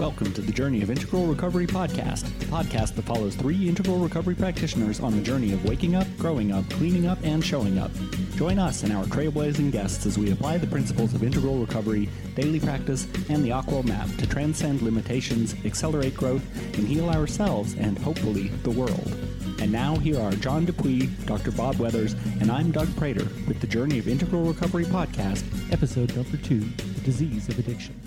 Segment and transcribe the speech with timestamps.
[0.00, 4.34] Welcome to the Journey of Integral Recovery podcast, the podcast that follows three integral recovery
[4.34, 7.90] practitioners on the journey of waking up, growing up, cleaning up, and showing up.
[8.34, 12.58] Join us and our trailblazing guests as we apply the principles of integral recovery, daily
[12.58, 16.42] practice, and the AQAL Map to transcend limitations, accelerate growth,
[16.78, 19.14] and heal ourselves and hopefully the world.
[19.60, 21.50] And now here are John Dupuy, Dr.
[21.50, 26.38] Bob Weathers, and I'm Doug Prater with the Journey of Integral Recovery podcast, episode number
[26.38, 28.00] two, The Disease of Addiction.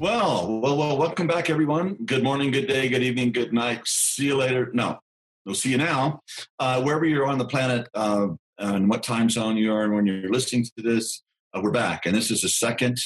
[0.00, 1.94] Well, well, well, welcome back, everyone.
[2.04, 3.80] Good morning, good day, good evening, good night.
[3.84, 4.70] See you later.
[4.72, 5.00] No,
[5.44, 6.20] we'll see you now.
[6.60, 8.28] Uh, wherever you're on the planet uh,
[8.58, 12.06] and what time zone you are and when you're listening to this, uh, we're back.
[12.06, 12.96] And this is the second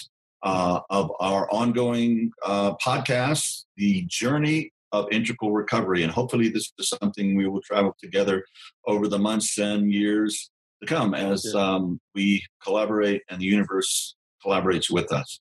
[0.42, 6.02] uh, of our ongoing uh, podcast, The Journey of Integral Recovery.
[6.02, 8.44] And hopefully, this is something we will travel together
[8.86, 10.50] over the months and years
[10.82, 14.14] to come as um, we collaborate and the universe
[14.44, 15.40] collaborates with us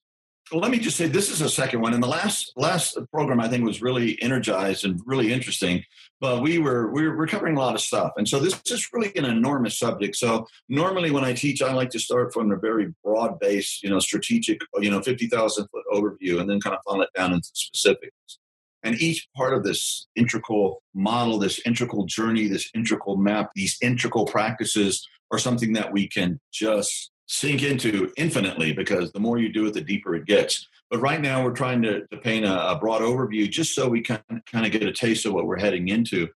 [0.50, 1.94] let me just say this is a second one.
[1.94, 5.84] And the last last program I think was really energized and really interesting.
[6.20, 9.12] But we were we were covering a lot of stuff, and so this is really
[9.16, 10.16] an enormous subject.
[10.16, 13.90] So normally when I teach, I like to start from a very broad base, you
[13.90, 17.32] know, strategic, you know, fifty thousand foot overview, and then kind of funnel it down
[17.32, 18.38] into specifics.
[18.84, 24.26] And each part of this integral model, this integral journey, this integral map, these integral
[24.26, 29.66] practices are something that we can just sink into infinitely because the more you do
[29.66, 30.68] it, the deeper it gets.
[30.90, 34.02] But right now, we're trying to, to paint a, a broad overview just so we
[34.02, 36.28] can kind of get a taste of what we're heading into.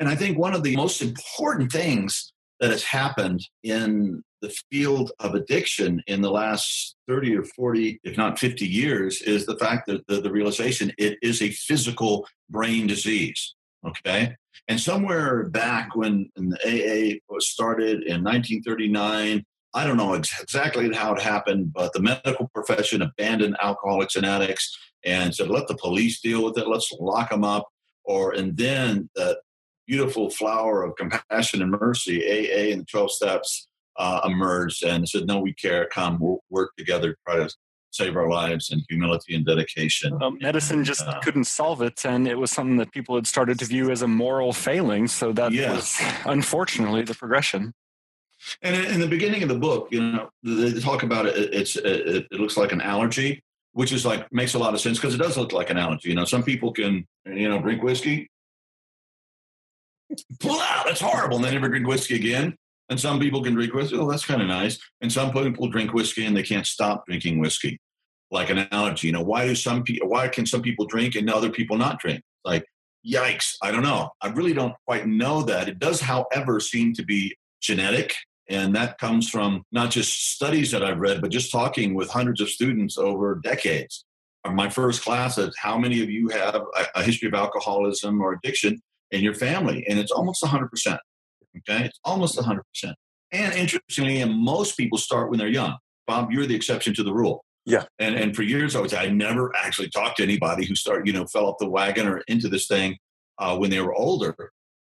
[0.00, 5.12] And I think one of the most important things that has happened in the field
[5.20, 9.86] of addiction in the last 30 or 40, if not 50 years, is the fact
[9.86, 13.54] that the, the realization it is a physical brain disease.
[13.86, 14.34] Okay.
[14.66, 21.14] And somewhere back when the AA was started in 1939, I don't know exactly how
[21.14, 26.20] it happened, but the medical profession abandoned alcoholics and addicts and said, let the police
[26.20, 26.68] deal with it.
[26.68, 27.68] Let's lock them up.
[28.04, 29.40] Or, and then the
[29.86, 35.26] beautiful flower of compassion and mercy, AA and the 12 steps, uh, emerged and said,
[35.26, 35.86] no, we care.
[35.92, 37.50] Come, we'll work together, try to
[37.92, 40.16] save our lives and humility and dedication.
[40.22, 43.58] Um, medicine just uh, couldn't solve it, and it was something that people had started
[43.58, 45.08] to view as a moral failing.
[45.08, 45.72] So that yeah.
[45.72, 47.74] was unfortunately the progression.
[48.62, 51.34] And in the beginning of the book, you know, they talk about it.
[51.54, 53.42] It's it, it looks like an allergy,
[53.72, 56.08] which is like makes a lot of sense because it does look like an allergy.
[56.08, 58.30] You know, some people can you know drink whiskey,
[60.40, 60.86] pull out.
[60.88, 62.56] It's horrible, and they never drink whiskey again.
[62.88, 63.96] And some people can drink whiskey.
[63.96, 64.78] Oh, that's kind of nice.
[65.00, 67.78] And some people drink whiskey and they can't stop drinking whiskey,
[68.32, 69.06] like an allergy.
[69.06, 70.08] You know, why do some people?
[70.08, 72.22] Why can some people drink and other people not drink?
[72.44, 72.64] Like,
[73.06, 73.54] yikes!
[73.62, 74.10] I don't know.
[74.20, 75.68] I really don't quite know that.
[75.68, 78.14] It does, however, seem to be genetic
[78.50, 82.40] and that comes from not just studies that I've read, but just talking with hundreds
[82.40, 84.04] of students over decades.
[84.44, 86.60] My first class is how many of you have
[86.96, 89.86] a history of alcoholism or addiction in your family?
[89.88, 90.68] And it's almost 100%.
[91.58, 92.60] Okay, it's almost 100%.
[93.32, 95.76] And interestingly, and most people start when they're young.
[96.08, 97.44] Bob, you're the exception to the rule.
[97.66, 97.84] Yeah.
[98.00, 101.06] And and for years I would say I never actually talked to anybody who started,
[101.06, 102.96] you know, fell off the wagon or into this thing
[103.38, 104.34] uh, when they were older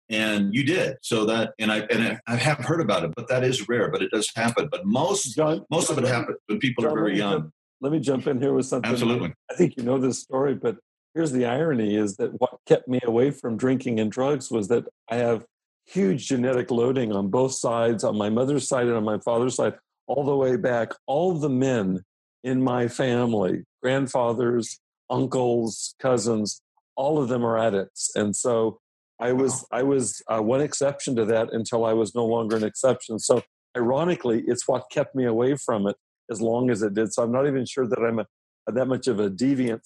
[0.09, 0.97] and you did.
[1.01, 4.01] So that and i and i have heard about it but that is rare but
[4.01, 4.67] it does happen.
[4.71, 7.91] But most John, most of it happens when people John, are very young jump, let
[7.91, 8.91] me jump in here with something.
[8.91, 9.33] Absolutely.
[9.51, 10.77] I think you know this story but
[11.13, 14.85] here's the irony is that what kept me away from drinking and drugs was that
[15.09, 15.45] i have
[15.85, 19.73] huge genetic loading on both sides on my mother's side and on my father's side
[20.07, 22.01] all the way back all the men
[22.43, 24.79] in my family grandfathers
[25.09, 26.61] uncles cousins
[26.97, 28.11] all of them are addicts.
[28.15, 28.79] And so
[29.19, 32.63] I was I was uh, one exception to that until I was no longer an
[32.63, 33.19] exception.
[33.19, 33.41] So
[33.75, 35.95] ironically, it's what kept me away from it
[36.29, 37.13] as long as it did.
[37.13, 38.25] So I'm not even sure that I'm a,
[38.67, 39.81] that much of a deviant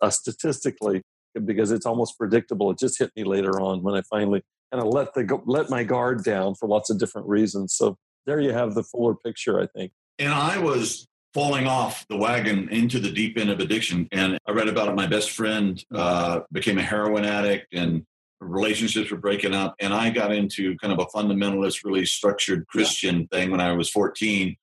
[0.00, 1.02] uh, statistically
[1.44, 2.70] because it's almost predictable.
[2.70, 4.42] It just hit me later on when I finally
[4.72, 7.74] kind of let the let my guard down for lots of different reasons.
[7.74, 7.96] So
[8.26, 9.92] there you have the fuller picture, I think.
[10.18, 14.08] And I was falling off the wagon into the deep end of addiction.
[14.12, 14.94] And I read about it.
[14.94, 18.04] My best friend uh, became a heroin addict and
[18.40, 23.20] relationships were breaking up and i got into kind of a fundamentalist really structured christian
[23.20, 23.38] yeah.
[23.38, 24.56] thing when i was 14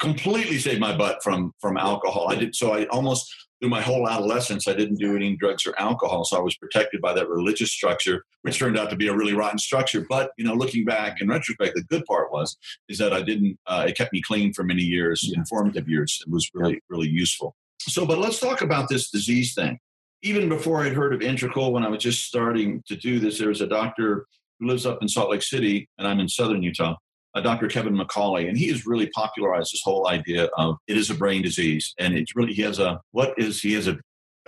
[0.00, 2.28] completely saved my butt from from alcohol.
[2.28, 5.78] I did so i almost through my whole adolescence i didn't do any drugs or
[5.78, 9.14] alcohol so i was protected by that religious structure which turned out to be a
[9.14, 10.06] really rotten structure.
[10.08, 12.56] But you know looking back in retrospect the good part was
[12.88, 15.38] is that i didn't uh, it kept me clean for many years yeah.
[15.38, 16.22] informative years.
[16.26, 17.56] It was really really useful.
[17.80, 19.78] So but let's talk about this disease thing
[20.26, 23.48] even before I'd heard of Integral, when I was just starting to do this, there
[23.48, 24.26] was a doctor
[24.58, 26.96] who lives up in Salt Lake City, and I'm in southern Utah,
[27.34, 27.68] a Dr.
[27.68, 31.42] Kevin McCauley, and he has really popularized this whole idea of it is a brain
[31.42, 33.98] disease, and it's really he has a what is he has a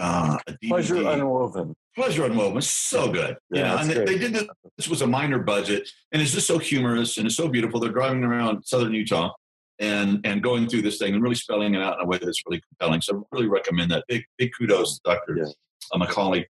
[0.01, 0.67] uh, a.
[0.67, 1.75] Pleasure Unwoven.
[1.95, 2.63] Pleasure Unwoven.
[2.63, 3.37] So good.
[3.51, 4.07] You Yeah, and they, great.
[4.07, 4.47] they did this,
[4.77, 7.79] this was a minor budget, and it's just so humorous and it's so beautiful.
[7.79, 9.33] They're driving around southern Utah
[9.79, 12.43] and and going through this thing and really spelling it out in a way that's
[12.47, 13.01] really compelling.
[13.01, 14.05] So I really recommend that.
[14.09, 15.37] Big big kudos to Dr.
[15.39, 15.45] Yeah.
[15.93, 16.45] Uh, McCauley.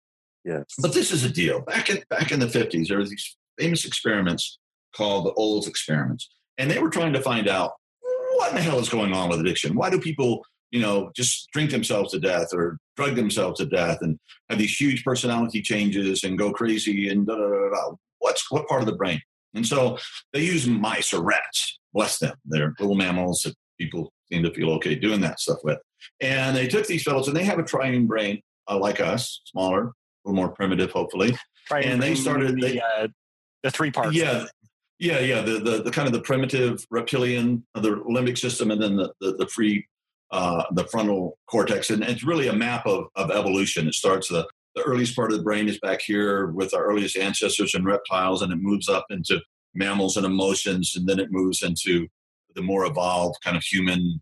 [0.46, 0.64] Yes.
[0.80, 1.62] But this is a deal.
[1.62, 4.60] Back in back in the fifties, there were these famous experiments
[4.96, 7.74] called the Olds experiments, and they were trying to find out
[8.36, 9.76] what in the hell is going on with addiction.
[9.76, 13.98] Why do people, you know, just drink themselves to death or drug themselves to death
[14.02, 14.18] and
[14.50, 17.96] have these huge personality changes and go crazy and da da da da?
[18.20, 19.22] What's what part of the brain?
[19.54, 19.98] And so
[20.34, 21.80] they use mice or rats.
[21.94, 22.36] Bless them.
[22.46, 25.80] They're little mammals that people seem to feel okay doing that stuff with.
[26.22, 29.84] And they took these fellows, and they have a triune brain uh, like us, smaller,
[29.88, 29.94] a
[30.26, 31.38] little more primitive, hopefully.
[31.68, 33.08] Try And they started- the, they- uh,
[33.64, 34.16] the three parts.
[34.16, 34.46] Yeah,
[35.00, 35.42] yeah, yeah.
[35.42, 39.12] The, the the kind of the primitive reptilian, uh, the limbic system, and then the
[39.20, 39.86] the, the free,
[40.32, 43.88] uh, the frontal cortex, and it's really a map of of evolution.
[43.88, 47.18] It starts the the earliest part of the brain is back here with our earliest
[47.18, 49.42] ancestors and reptiles, and it moves up into
[49.74, 52.08] mammals and emotions, and then it moves into
[52.56, 54.22] the more evolved kind of human.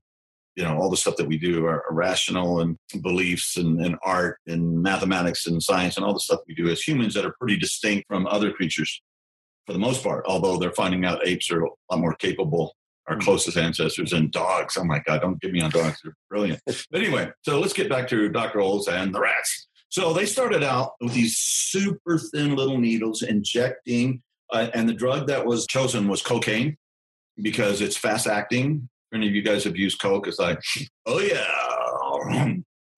[0.56, 4.40] You know, all the stuff that we do, are rational and beliefs and, and art
[4.48, 7.58] and mathematics and science and all the stuff we do as humans that are pretty
[7.58, 9.02] distinct from other creatures
[9.66, 12.76] for the most part, although they're finding out apes are a lot more capable,
[13.08, 14.78] our closest ancestors, and dogs.
[14.78, 16.00] Oh my God, don't get me on dogs.
[16.04, 16.62] They're brilliant.
[16.92, 18.60] But anyway, so let's get back to Dr.
[18.60, 19.68] Olds and the rats.
[19.90, 25.28] So they started out with these super thin little needles injecting, uh, and the drug
[25.28, 26.78] that was chosen was cocaine
[27.42, 28.90] because it's fast acting.
[29.16, 30.60] Any of you guys have used coke, it's like,
[31.06, 31.46] oh yeah,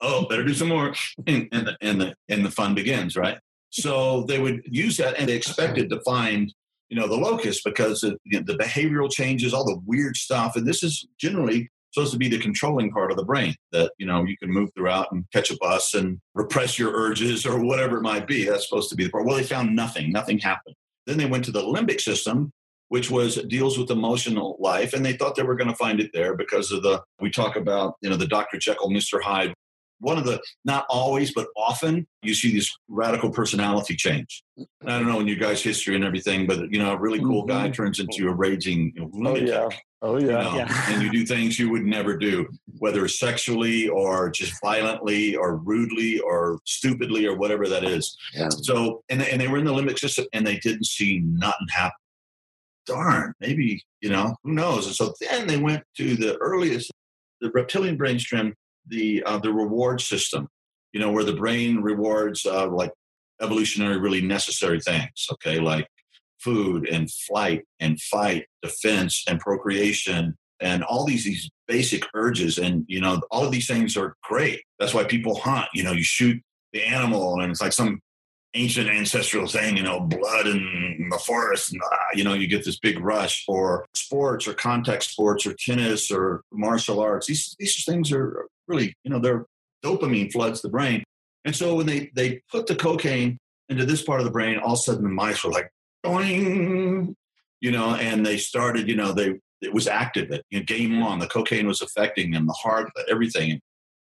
[0.02, 0.94] oh better do some more,
[1.28, 3.38] and, and the and the and the fun begins, right?
[3.70, 6.54] So they would use that, and they expected to find,
[6.90, 10.56] you know, the locus because of, you know, the behavioral changes, all the weird stuff,
[10.56, 14.06] and this is generally supposed to be the controlling part of the brain that you
[14.06, 17.98] know you can move throughout and catch a bus and repress your urges or whatever
[17.98, 18.46] it might be.
[18.46, 19.26] That's supposed to be the part.
[19.26, 20.12] Well, they found nothing.
[20.12, 20.76] Nothing happened.
[21.06, 22.52] Then they went to the limbic system,
[22.90, 26.12] which was deals with emotional life, and they thought they were going to find it
[26.14, 28.58] there because of the we talk about you know the Dr.
[28.58, 29.22] Jekyll, Mr.
[29.22, 29.54] Hyde.
[30.00, 34.44] One of the not always, but often you see this radical personality change.
[34.56, 37.20] And I don't know in your guys' history and everything, but you know a really
[37.20, 37.74] cool guy mm-hmm.
[37.74, 39.70] turns into a raging you know, Oh yeah.
[40.04, 40.44] Oh you yeah.
[40.44, 40.92] know, Yeah.
[40.92, 42.48] and you do things you would never do,
[42.78, 48.16] whether sexually or just violently or rudely or stupidly or whatever that is.
[48.36, 48.50] Yeah.
[48.50, 51.98] So, and, and they were in the limbic system and they didn't see nothing happen.
[52.88, 54.88] Darn, maybe, you know, who knows?
[54.88, 56.92] And so then they went to the earliest,
[57.42, 58.54] the reptilian brainstem,
[58.88, 60.48] the, uh, the reward system,
[60.94, 62.92] you know, where the brain rewards uh, like
[63.42, 65.88] evolutionary, really necessary things, okay, like
[66.40, 72.86] food and flight and fight, defense and procreation and all these these basic urges and
[72.88, 74.62] you know all of these things are great.
[74.80, 75.68] That's why people hunt.
[75.74, 76.42] You know, you shoot
[76.74, 78.00] the animal and it's like some
[78.58, 79.78] ancient ancestral thing.
[79.78, 81.72] You know, blood in the forest.
[81.72, 83.46] And, ah, you know, you get this big rush.
[83.48, 87.28] Or sports or contact sports or tennis or martial arts.
[87.28, 89.46] These these things are really you know they're
[89.84, 91.04] dopamine floods the brain.
[91.46, 93.38] And so when they they put the cocaine
[93.70, 95.70] into this part of the brain, all of a sudden the mice were like,
[96.06, 97.14] Boing,
[97.60, 100.32] you know, and they started, you know, they it was active.
[100.32, 101.20] It you know, game on.
[101.20, 103.52] The cocaine was affecting them, the heart, everything.
[103.52, 103.62] And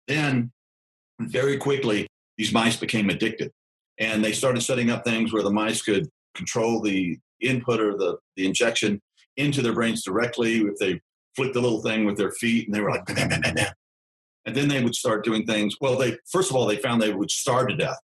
[0.08, 0.52] then
[1.20, 2.06] very quickly,
[2.38, 3.52] these mice became addicted,
[3.98, 8.16] and they started setting up things where the mice could control the input or the
[8.36, 9.00] the injection
[9.36, 10.60] into their brains directly.
[10.60, 11.00] If they
[11.36, 13.72] flicked the little thing with their feet, and they were like, "Bam, bam, bam, bam."
[14.44, 15.76] and then they would start doing things.
[15.80, 17.98] Well, they first of all they found they would starve to death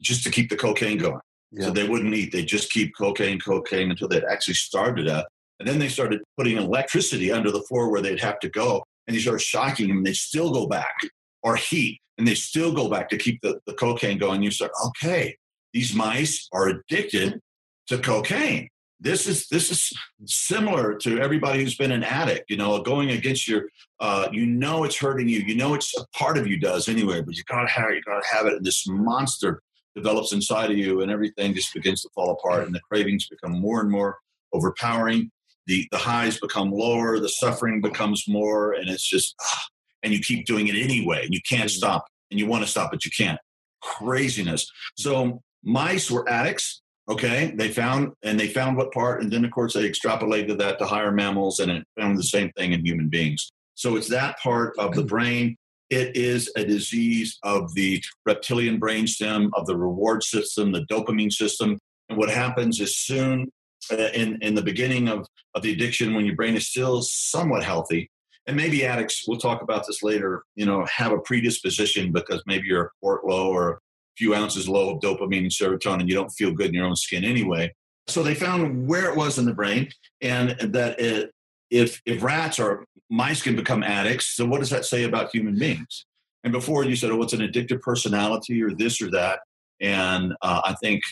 [0.00, 1.20] just to keep the cocaine going.
[1.52, 1.66] Yeah.
[1.66, 2.32] So they wouldn't eat.
[2.32, 5.24] They just keep cocaine, cocaine until they'd actually starved to death.
[5.58, 8.82] And then they started putting electricity under the floor where they'd have to go.
[9.06, 9.98] And they started shocking them.
[9.98, 10.94] And they still go back
[11.42, 12.00] or heat.
[12.18, 14.42] And they still go back to keep the, the cocaine going.
[14.42, 15.36] You start, okay,
[15.72, 17.40] these mice are addicted
[17.88, 18.68] to cocaine.
[19.02, 19.90] This is this is
[20.26, 22.50] similar to everybody who's been an addict.
[22.50, 23.68] You know, going against your,
[23.98, 25.38] uh, you know, it's hurting you.
[25.38, 27.22] You know, it's a part of you does anyway.
[27.22, 27.94] But you gotta have it.
[27.94, 28.56] You gotta have it.
[28.56, 29.62] And this monster
[29.94, 33.52] develops inside of you and everything just begins to fall apart and the cravings become
[33.52, 34.16] more and more
[34.52, 35.30] overpowering
[35.66, 39.64] the the highs become lower the suffering becomes more and it's just ah,
[40.02, 42.90] and you keep doing it anyway and you can't stop and you want to stop
[42.90, 43.38] but you can't.
[43.82, 44.70] Craziness.
[44.96, 47.52] So mice were addicts okay?
[47.56, 50.86] They found and they found what part and then of course they extrapolated that to
[50.86, 53.50] higher mammals and it found the same thing in human beings.
[53.74, 55.56] So it's that part of the brain.
[55.90, 61.78] It is a disease of the reptilian brainstem, of the reward system, the dopamine system.
[62.08, 63.50] And what happens is soon
[63.90, 67.64] uh, in, in the beginning of, of the addiction, when your brain is still somewhat
[67.64, 68.08] healthy,
[68.46, 72.66] and maybe addicts, we'll talk about this later, you know, have a predisposition because maybe
[72.66, 73.78] you're a quart low or a
[74.16, 77.24] few ounces low of dopamine and serotonin, you don't feel good in your own skin
[77.24, 77.72] anyway.
[78.08, 81.30] So they found where it was in the brain and that it,
[81.70, 85.58] if, if rats or mice can become addicts, so what does that say about human
[85.58, 86.06] beings?
[86.42, 89.40] And before you said, oh, it's an addictive personality or this or that.
[89.80, 91.02] And uh, I think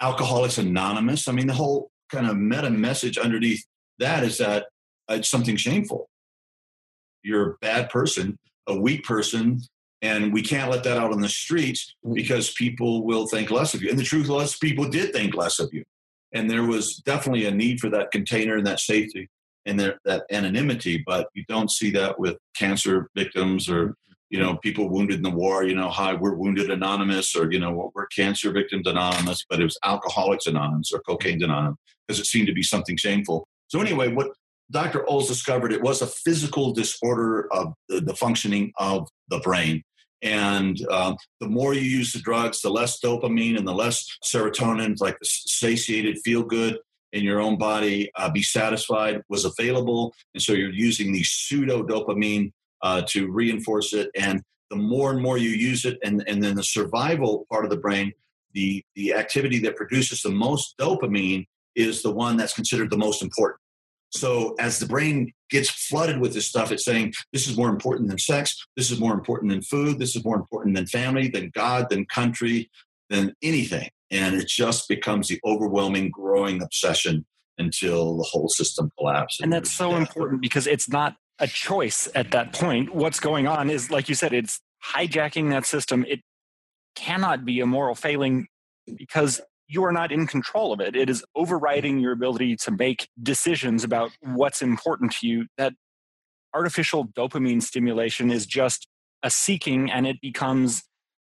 [0.00, 3.64] Alcoholics Anonymous, I mean, the whole kind of meta message underneath
[3.98, 4.66] that is that
[5.08, 6.08] it's something shameful.
[7.26, 9.60] You're a bad person, a weak person,
[10.02, 12.14] and we can't let that out on the streets mm.
[12.14, 13.90] because people will think less of you.
[13.90, 15.84] And the truth was, people did think less of you.
[16.32, 19.28] And there was definitely a need for that container and that safety
[19.64, 23.96] and that, that anonymity, but you don't see that with cancer victims or
[24.30, 27.60] you know, people wounded in the war, you know, hi, we're wounded anonymous, or, you
[27.60, 32.26] know, we're cancer victims anonymous, but it was alcoholics anonymous or cocaine anonymous because it
[32.26, 33.46] seemed to be something shameful.
[33.68, 34.28] So, anyway, what
[34.70, 35.08] Dr.
[35.08, 39.82] Olds discovered, it was a physical disorder of the, the functioning of the brain.
[40.22, 45.00] And um, the more you use the drugs, the less dopamine and the less serotonin,
[45.00, 46.78] like the satiated, feel good
[47.12, 50.12] in your own body, uh, be satisfied, was available.
[50.34, 54.10] And so you're using these pseudo dopamine uh, to reinforce it.
[54.16, 57.70] And the more and more you use it, and, and then the survival part of
[57.70, 58.12] the brain,
[58.52, 61.46] the, the activity that produces the most dopamine
[61.76, 63.60] is the one that's considered the most important.
[64.10, 68.08] So as the brain gets flooded with this stuff, it's saying this is more important
[68.08, 71.50] than sex, this is more important than food, this is more important than family, than
[71.54, 72.70] God, than country,
[73.10, 73.88] than anything.
[74.10, 77.26] And it just becomes the overwhelming, growing obsession
[77.58, 79.40] until the whole system collapses.
[79.40, 82.94] And that's so important because it's not a choice at that point.
[82.94, 84.60] What's going on is, like you said, it's
[84.94, 86.04] hijacking that system.
[86.08, 86.20] It
[86.94, 88.46] cannot be a moral failing
[88.96, 90.94] because you are not in control of it.
[90.94, 95.46] It is overriding your ability to make decisions about what's important to you.
[95.58, 95.74] That
[96.54, 98.86] artificial dopamine stimulation is just
[99.22, 100.84] a seeking and it becomes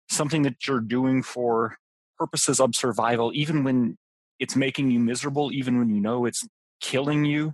[0.10, 1.78] something that you're doing for
[2.18, 3.98] purposes of survival, even when
[4.40, 6.48] it's making you miserable, even when you know it's
[6.82, 7.54] killing you,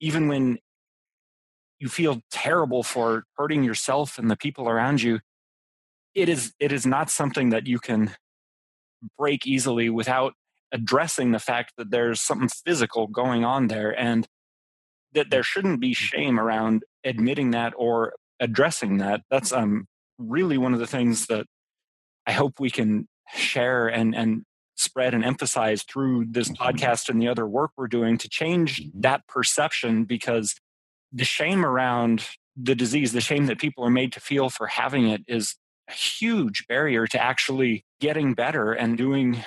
[0.00, 0.58] even when
[1.78, 5.20] you feel terrible for hurting yourself and the people around you
[6.14, 8.14] it is it is not something that you can
[9.16, 10.34] break easily without
[10.72, 14.26] addressing the fact that there's something physical going on there and
[15.12, 16.04] that there shouldn't be mm-hmm.
[16.04, 19.86] shame around admitting that or addressing that that's um
[20.18, 21.46] really one of the things that
[22.26, 24.42] i hope we can share and and
[24.76, 26.62] spread and emphasize through this mm-hmm.
[26.62, 29.00] podcast and the other work we're doing to change mm-hmm.
[29.00, 30.56] that perception because
[31.12, 35.08] the shame around the disease, the shame that people are made to feel for having
[35.08, 35.56] it is
[35.88, 39.44] a huge barrier to actually getting better and doing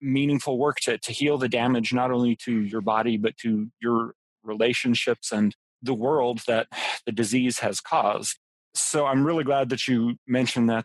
[0.00, 4.14] meaningful work to, to heal the damage not only to your body but to your
[4.42, 6.66] relationships and the world that
[7.06, 8.38] the disease has caused.
[8.74, 10.84] So i'm really glad that you mentioned that.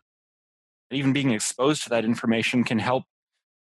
[0.91, 3.03] Even being exposed to that information can help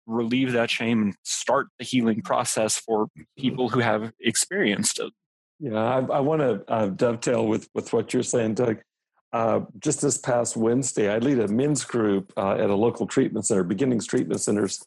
[0.09, 5.13] relieve that shame and start the healing process for people who have experienced it.
[5.61, 8.79] Yeah, I, I want to uh, dovetail with with what you're saying, Doug.
[9.33, 13.47] Uh, just this past Wednesday, I lead a men's group uh, at a local treatment
[13.47, 14.83] center, Beginnings Treatment Centers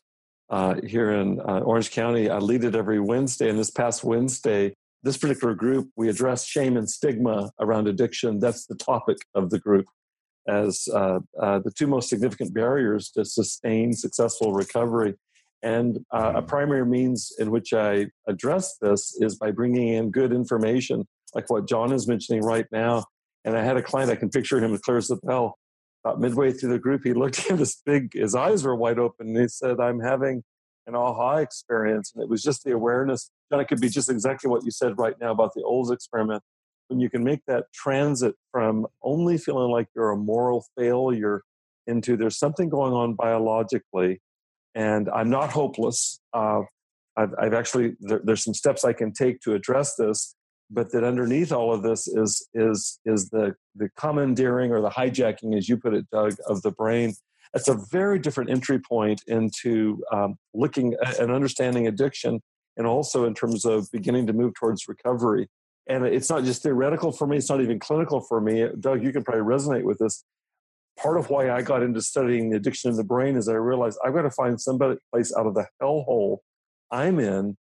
[0.49, 2.29] uh, here in uh, Orange County.
[2.29, 6.75] I lead it every Wednesday, and this past Wednesday, this particular group we address shame
[6.75, 8.39] and stigma around addiction.
[8.39, 9.85] That's the topic of the group
[10.47, 15.15] as uh, the two most significant barriers to sustain successful recovery.
[15.63, 16.47] And uh, a mm-hmm.
[16.47, 21.67] primary means in which I address this is by bringing in good information, like what
[21.67, 23.05] John is mentioning right now.
[23.43, 25.57] And I had a client, I can picture him clear as the bell.
[26.03, 29.27] About midway through the group, he looked at this big, his eyes were wide open,
[29.29, 30.43] and he said, I'm having
[30.87, 32.11] an aha experience.
[32.13, 33.29] And it was just the awareness.
[33.51, 36.41] John, it could be just exactly what you said right now about the Olds experiment.
[36.87, 41.43] When you can make that transit from only feeling like you're a moral failure
[41.87, 44.19] into there's something going on biologically
[44.75, 46.19] and I'm not hopeless.
[46.33, 46.61] Uh,
[47.17, 50.35] I've, I've, actually there, there's some steps I can take to address this,
[50.71, 55.55] but that underneath all of this is is is the the commandeering or the hijacking,
[55.57, 57.13] as you put it, Doug, of the brain.
[57.53, 62.41] It's a very different entry point into um, looking and understanding addiction,
[62.77, 65.49] and also in terms of beginning to move towards recovery.
[65.87, 68.65] And it's not just theoretical for me; it's not even clinical for me.
[68.79, 70.23] Doug, you can probably resonate with this
[70.97, 73.97] part of why I got into studying the addiction of the brain is I realized
[74.05, 74.77] I've got to find some
[75.11, 76.39] place out of the hellhole
[76.91, 77.57] I'm in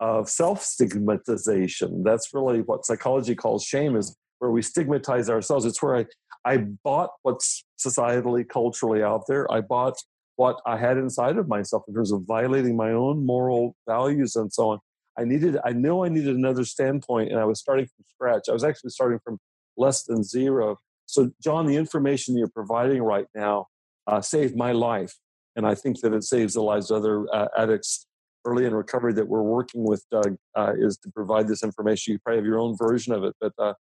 [0.00, 2.02] of self stigmatization.
[2.02, 5.64] That's really what psychology calls shame, is where we stigmatize ourselves.
[5.64, 6.06] It's where I,
[6.44, 9.50] I bought what's societally, culturally out there.
[9.52, 9.96] I bought
[10.36, 14.50] what I had inside of myself in terms of violating my own moral values and
[14.50, 14.78] so on.
[15.18, 18.44] I needed, I know I needed another standpoint, and I was starting from scratch.
[18.48, 19.38] I was actually starting from
[19.76, 20.78] less than zero.
[21.04, 23.66] So, John, the information you're providing right now
[24.06, 25.14] uh, saved my life,
[25.56, 28.06] and I think that it saves the lives of other uh, addicts
[28.44, 30.04] early in recovery that we're working with.
[30.10, 32.12] Doug uh, is to provide this information.
[32.12, 33.74] You probably have your own version of it, but uh,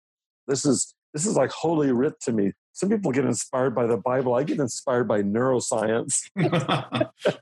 [0.48, 2.54] this is this is like holy writ to me.
[2.74, 4.36] Some people get inspired by the Bible.
[4.36, 6.30] I get inspired by neuroscience.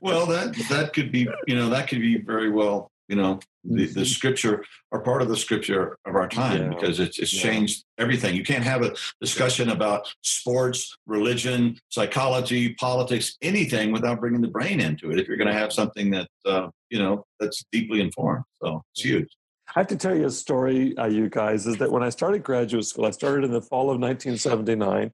[0.00, 3.86] well, that that could be, you know, that could be very well, you know, the,
[3.86, 4.04] the mm-hmm.
[4.04, 6.68] scripture are part of the scripture of our time yeah.
[6.68, 7.42] because it's, it's yeah.
[7.42, 8.36] changed everything.
[8.36, 14.80] You can't have a discussion about sports, religion, psychology, politics, anything without bringing the brain
[14.80, 15.18] into it.
[15.18, 19.04] If you're going to have something that uh, you know that's deeply informed, so it's
[19.04, 19.28] huge.
[19.74, 22.42] I have to tell you a story, uh, you guys, is that when I started
[22.42, 25.12] graduate school, I started in the fall of 1979.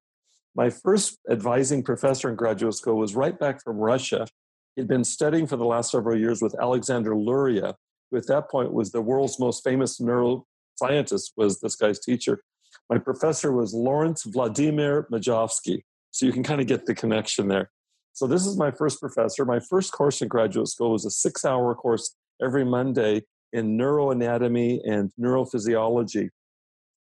[0.54, 4.28] My first advising professor in graduate school was right back from Russia.
[4.76, 7.74] He'd been studying for the last several years with Alexander Luria,
[8.14, 12.42] at that point was the world's most famous neuroscientist, was this guy's teacher.
[12.90, 15.83] My professor was Lawrence Vladimir Majovski.
[16.11, 17.71] So you can kind of get the connection there.
[18.12, 19.44] So this is my first professor.
[19.44, 24.80] My first course in graduate school was a six hour course every Monday in neuroanatomy
[24.88, 26.30] and neurophysiology.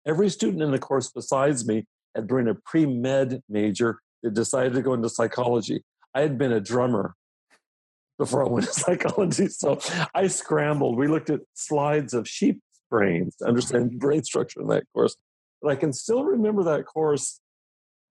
[0.06, 1.84] Every student in the course besides me
[2.14, 5.84] had been a pre med major that decided to go into psychology.
[6.14, 7.14] I had been a drummer
[8.18, 9.78] before I went to psychology, so
[10.14, 10.96] I scrambled.
[10.96, 15.16] We looked at slides of sheep brains to understand brain structure in that course.
[15.62, 17.40] But I can still remember that course.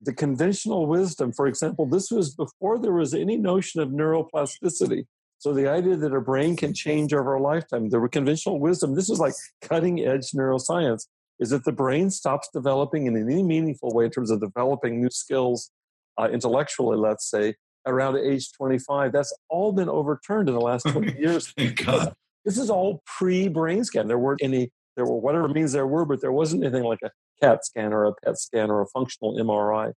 [0.02, 5.06] The conventional wisdom, for example, this was before there was any notion of neuroplasticity.
[5.38, 9.10] So the idea that a brain can change over a lifetime, the conventional wisdom, this
[9.10, 11.08] is like cutting edge neuroscience,
[11.40, 15.10] is that the brain stops developing in any meaningful way in terms of developing new
[15.10, 15.72] skills
[16.18, 17.56] uh, intellectually, let's say,
[17.86, 19.12] around age 25.
[19.12, 21.54] That's all been overturned in the last 20 years.
[21.58, 24.08] this is all pre-brain scan.
[24.08, 27.12] There weren't any, there were whatever means there were, but there wasn't anything like a
[27.42, 29.94] CAT scan or a PET scan or a functional MRI.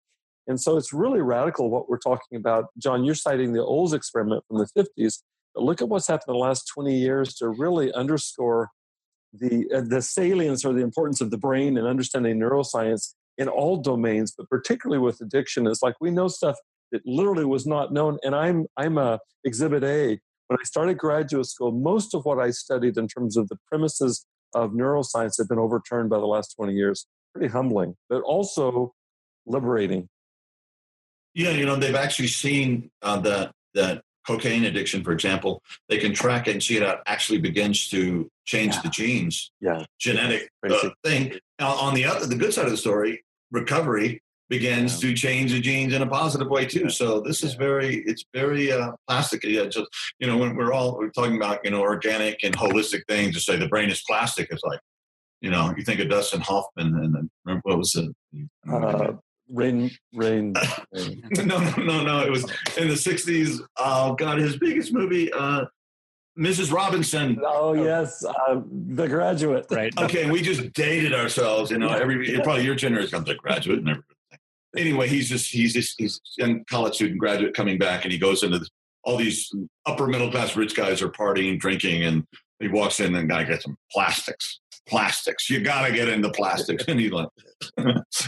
[0.48, 2.66] And so it's really radical what we're talking about.
[2.78, 5.22] John, you're citing the Olds experiment from the 50s.
[5.54, 8.70] But look at what's happened in the last 20 years to really underscore
[9.34, 13.78] the, uh, the salience or the importance of the brain and understanding neuroscience in all
[13.78, 15.68] domains, but particularly with addiction.
[15.68, 16.56] It's like we know stuff
[16.96, 18.18] that literally was not known.
[18.24, 20.20] And I'm, I'm a exhibit A.
[20.48, 24.26] When I started graduate school, most of what I studied in terms of the premises
[24.54, 27.06] of neuroscience have been overturned by the last 20 years.
[27.34, 28.94] Pretty humbling, but also
[29.46, 30.08] liberating.
[31.34, 36.14] Yeah, you know, they've actually seen uh, that that cocaine addiction, for example, they can
[36.14, 38.82] track it and see it actually begins to change yeah.
[38.82, 41.34] the genes, yeah, genetic uh, thing.
[41.60, 45.10] on the other, the good side of the story, recovery begins yeah.
[45.10, 46.90] to change the genes in a positive way too.
[46.90, 49.44] So this is very, it's very uh, plastic.
[49.44, 49.88] Yeah, just
[50.20, 53.42] you know, when we're all we're talking about you know organic and holistic things to
[53.42, 54.80] say the brain is plastic, it's like
[55.42, 57.14] you know, you think of Dustin Hoffman and
[57.46, 58.50] then what was it?
[58.72, 59.14] Uh,
[59.48, 60.56] Rain, rain.
[60.92, 61.24] rain.
[61.38, 62.20] no, no, no, no.
[62.22, 62.44] It was
[62.78, 63.60] in the '60s.
[63.78, 65.66] Oh God, his biggest movie, uh,
[66.38, 66.72] Mrs.
[66.72, 67.40] Robinson.
[67.46, 69.68] Oh yes, uh, The Graduate.
[69.70, 69.96] Right.
[70.00, 71.70] Okay, we just dated ourselves.
[71.70, 74.15] You know, every probably your generation comes The Graduate and everything.
[74.78, 78.18] Anyway, he's just he's just he's a young college student graduate coming back, and he
[78.18, 78.70] goes into this,
[79.04, 79.52] all these
[79.86, 82.26] upper middle class rich guys are partying, drinking, and
[82.60, 85.50] he walks in and guy gets some plastics plastics.
[85.50, 86.86] You got to get into plastics.
[86.88, 87.28] and he's like,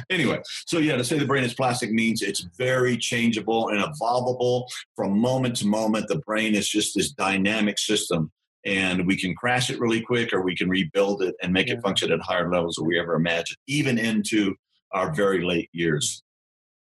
[0.09, 4.65] anyway, so yeah, to say the brain is plastic means it's very changeable and evolvable
[4.95, 6.07] from moment to moment.
[6.07, 8.31] The brain is just this dynamic system.
[8.65, 11.75] And we can crash it really quick, or we can rebuild it and make yeah.
[11.75, 14.55] it function at higher levels than we ever imagined, even into
[14.91, 16.21] our very late years.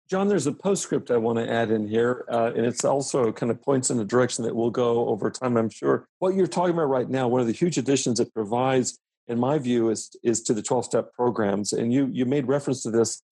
[0.08, 3.50] John, there's a postscript I want to add in here, uh, and it's also kind
[3.50, 6.06] of points in a direction that will go over time, I'm sure.
[6.20, 9.58] What you're talking about right now, one of the huge additions it provides in my
[9.58, 11.72] view, is is to the 12 step programs.
[11.72, 13.22] And you you made reference to this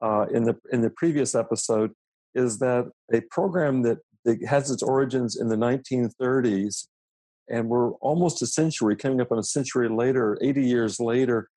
[0.00, 1.92] uh, in the in the previous episode.
[2.34, 6.86] Is that a program that, that has its origins in the 1930s,
[7.50, 11.48] and we're almost a century, coming up on a century later, 80 years later.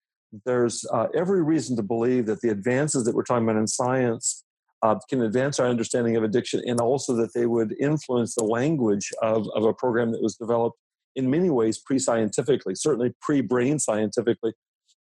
[0.45, 4.43] There's uh, every reason to believe that the advances that we're talking about in science
[4.85, 9.11] uh, can advance our understanding of addiction and also that they would influence the language
[9.21, 10.77] of, of a program that was developed
[11.15, 14.53] in many ways pre-scientifically, certainly pre-brain scientifically.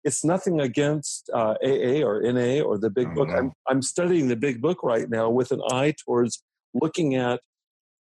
[0.02, 3.28] It's nothing against uh, AA or NA or the Big Book.
[3.30, 6.42] I'm, I'm studying the Big Book right now with an eye towards
[6.72, 7.40] looking at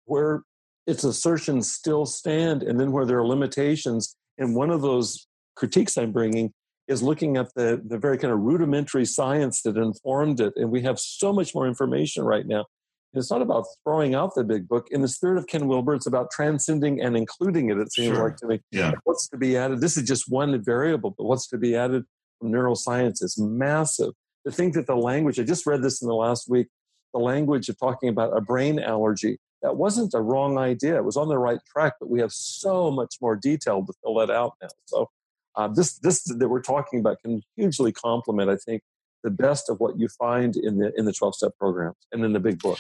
[0.06, 0.44] where
[0.88, 4.16] its assertions still stand and then where there are limitations.
[4.38, 6.54] And one of those critiques I'm bringing
[6.88, 10.54] is looking at the, the very kind of rudimentary science that informed it.
[10.56, 12.66] And we have so much more information right now.
[13.14, 14.88] And it's not about throwing out the big book.
[14.92, 18.28] In the spirit of Ken Wilber, it's about transcending and including it, it seems Sure.
[18.28, 18.60] like to me.
[18.72, 18.94] Yeah.
[19.04, 19.82] What's to be added?
[19.82, 22.04] This is just one variable, but what's to be added
[22.40, 24.14] from neuroscience is massive.
[24.46, 26.68] To think that the language, I just read this in the last week,
[27.14, 30.98] the language of talking about a brain allergy, that wasn't a wrong idea.
[30.98, 34.16] It was on the right track, but we have so much more detail to fill
[34.16, 34.68] that out now.
[34.86, 35.10] So
[35.56, 38.82] uh, this this that we're talking about can hugely complement, I think,
[39.24, 42.34] the best of what you find in the in the 12 step programs and in
[42.34, 42.80] the big book.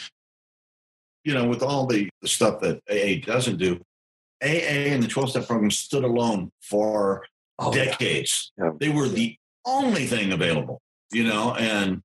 [1.24, 3.80] You know, with all the, the stuff that AA doesn't do,
[4.44, 7.24] AA and the 12 step program stood alone for
[7.60, 7.86] Oh, yeah.
[7.86, 8.52] decades.
[8.58, 8.72] Yeah.
[8.80, 10.82] They were the only thing available,
[11.14, 12.02] you know, and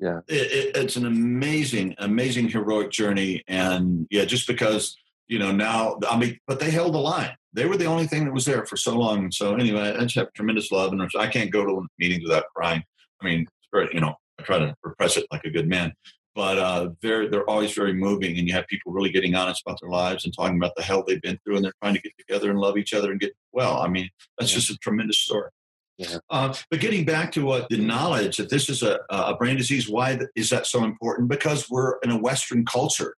[0.00, 0.20] Yeah.
[0.26, 3.44] it, it, it's an amazing, amazing heroic journey.
[3.46, 4.96] And yeah, just because,
[5.28, 7.36] you know, now, I mean, but they held the line.
[7.54, 9.30] They were the only thing that was there for so long.
[9.30, 12.82] So anyway, I just have tremendous love and I can't go to meetings without crying.
[13.20, 13.46] I mean,
[13.92, 15.92] you know, I try to repress it like a good man.
[16.34, 19.80] But uh, they're they're always very moving, and you have people really getting honest about
[19.80, 22.12] their lives and talking about the hell they've been through, and they're trying to get
[22.16, 23.80] together and love each other and get well.
[23.80, 24.08] I mean,
[24.38, 24.58] that's Yeah.
[24.58, 25.50] just a tremendous story.
[25.96, 26.18] Yeah.
[26.30, 29.88] Uh, but getting back to what the knowledge that this is a, a brain disease,
[29.88, 31.28] why is that so important?
[31.28, 33.16] Because we're in a Western culture,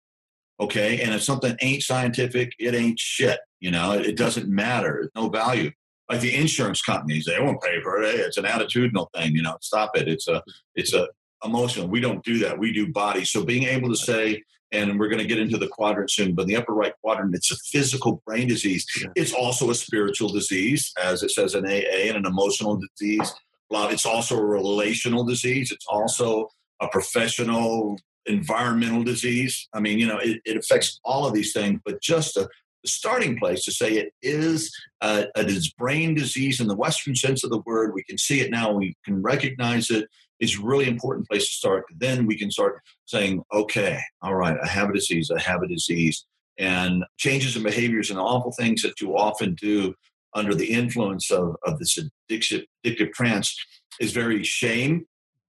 [0.60, 1.00] okay?
[1.00, 3.40] And if something ain't scientific, it ain't shit.
[3.61, 5.01] You know, it, it doesn't matter.
[5.01, 5.71] It's no value.
[6.11, 8.14] Like the insurance companies, they won't pay for it.
[8.14, 9.35] Hey, It's an attitudinal thing.
[9.35, 10.09] You know, stop it.
[10.09, 10.42] It's a
[10.75, 11.09] it's a
[11.44, 11.88] emotional.
[11.88, 12.59] We don't do that.
[12.59, 13.25] We do body.
[13.25, 14.42] So being able to say,
[14.73, 17.53] and we're going to get into the quadrant soon, but the upper right quadrant, it's
[17.53, 18.87] a physical brain disease.
[19.01, 19.09] Yeah.
[19.16, 23.35] It's also a spiritual disease, as it says in AA, and an emotional disease.
[23.71, 25.73] It's also a relational disease.
[25.73, 26.49] It's also
[26.81, 29.68] a professional environmental disease.
[29.75, 32.49] I mean, you know, it, it affects all of these things, but just a,
[32.86, 37.44] starting place to say it is a, a dis- brain disease in the Western sense
[37.44, 37.92] of the word.
[37.94, 38.72] We can see it now.
[38.72, 40.08] We can recognize it.
[40.40, 41.84] Is really important place to start.
[41.96, 45.32] Then we can start saying, okay, all right, I have a disease.
[45.36, 49.94] I have a disease, and changes in behaviors and awful things that you often do
[50.34, 53.56] under the influence of, of this addictive, addictive trance
[54.00, 55.06] is very shame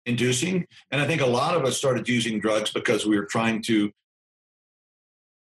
[0.08, 0.66] inducing.
[0.90, 3.92] And I think a lot of us started using drugs because we were trying to,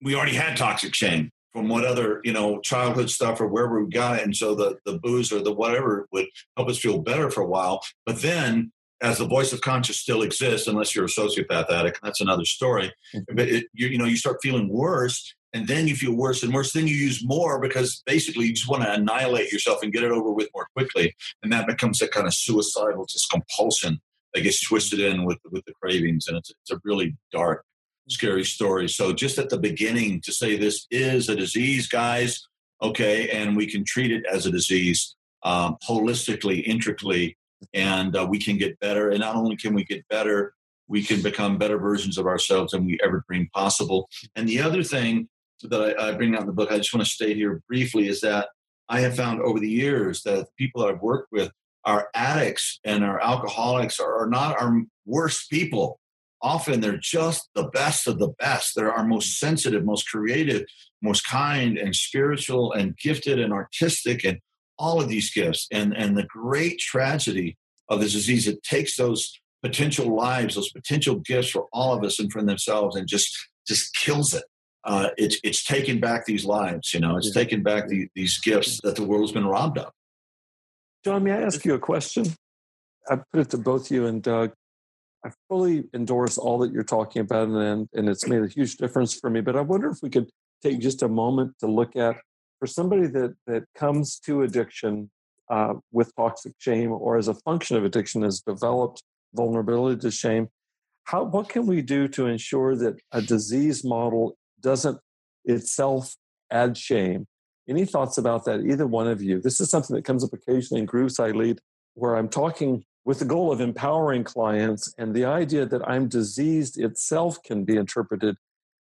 [0.00, 3.90] we already had toxic shame from what other, you know, childhood stuff or wherever we
[3.90, 4.24] got it.
[4.24, 7.46] And so the, the booze or the whatever would help us feel better for a
[7.46, 7.82] while.
[8.04, 12.20] But then as the voice of conscience still exists, unless you're a sociopath addict, that's
[12.20, 12.92] another story.
[13.14, 13.36] Mm-hmm.
[13.36, 16.52] But it, you, you know, you start feeling worse and then you feel worse and
[16.52, 16.72] worse.
[16.72, 20.10] Then you use more because basically you just want to annihilate yourself and get it
[20.10, 21.14] over with more quickly.
[21.42, 24.00] And that becomes a kind of suicidal just compulsion
[24.34, 27.64] that gets twisted in with with the cravings, and it's it's a really dark,
[28.08, 28.88] scary story.
[28.88, 32.46] So just at the beginning to say this is a disease, guys,
[32.82, 37.36] okay, and we can treat it as a disease um, holistically, intricately,
[37.72, 39.10] and uh, we can get better.
[39.10, 40.54] And not only can we get better,
[40.88, 44.08] we can become better versions of ourselves than we ever dreamed possible.
[44.36, 45.28] And the other thing
[45.62, 48.08] that I, I bring out in the book, I just want to state here briefly,
[48.08, 48.48] is that
[48.88, 51.50] I have found over the years that people I've worked with
[51.84, 55.98] our addicts and our alcoholics are, are not our worst people.
[56.44, 58.74] Often they're just the best of the best.
[58.76, 60.66] They're our most sensitive, most creative,
[61.00, 64.38] most kind and spiritual and gifted and artistic and
[64.78, 65.66] all of these gifts.
[65.72, 67.56] And, and the great tragedy
[67.88, 72.20] of this disease, it takes those potential lives, those potential gifts for all of us
[72.20, 73.34] and for themselves and just
[73.66, 74.44] just kills it.
[74.84, 77.16] Uh, it's it's taken back these lives, you know.
[77.16, 77.42] It's Yeah.
[77.42, 79.90] taken back the, these gifts that the world's been robbed of.
[81.06, 82.26] John, may I ask you a question?
[83.08, 84.52] I put it to both you and Doug.
[85.24, 89.14] I fully endorse all that you're talking about, and and it's made a huge difference
[89.14, 89.40] for me.
[89.40, 90.28] But I wonder if we could
[90.62, 92.16] take just a moment to look at
[92.60, 95.10] for somebody that that comes to addiction
[95.50, 99.02] uh, with toxic shame, or as a function of addiction, has developed
[99.34, 100.48] vulnerability to shame.
[101.04, 104.98] How what can we do to ensure that a disease model doesn't
[105.44, 106.16] itself
[106.50, 107.26] add shame?
[107.66, 108.60] Any thoughts about that?
[108.60, 109.40] Either one of you.
[109.40, 111.60] This is something that comes up occasionally in groups I lead,
[111.94, 116.80] where I'm talking with the goal of empowering clients, and the idea that I'm diseased
[116.80, 118.36] itself can be interpreted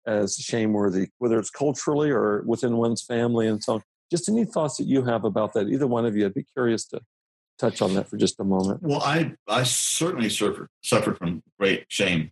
[0.05, 3.83] as shameworthy, whether it's culturally or within one's family and so on.
[4.09, 5.67] Just any thoughts that you have about that?
[5.67, 7.01] Either one of you, I'd be curious to
[7.59, 8.81] touch on that for just a moment.
[8.81, 12.31] Well, I I certainly suffered suffered from great shame,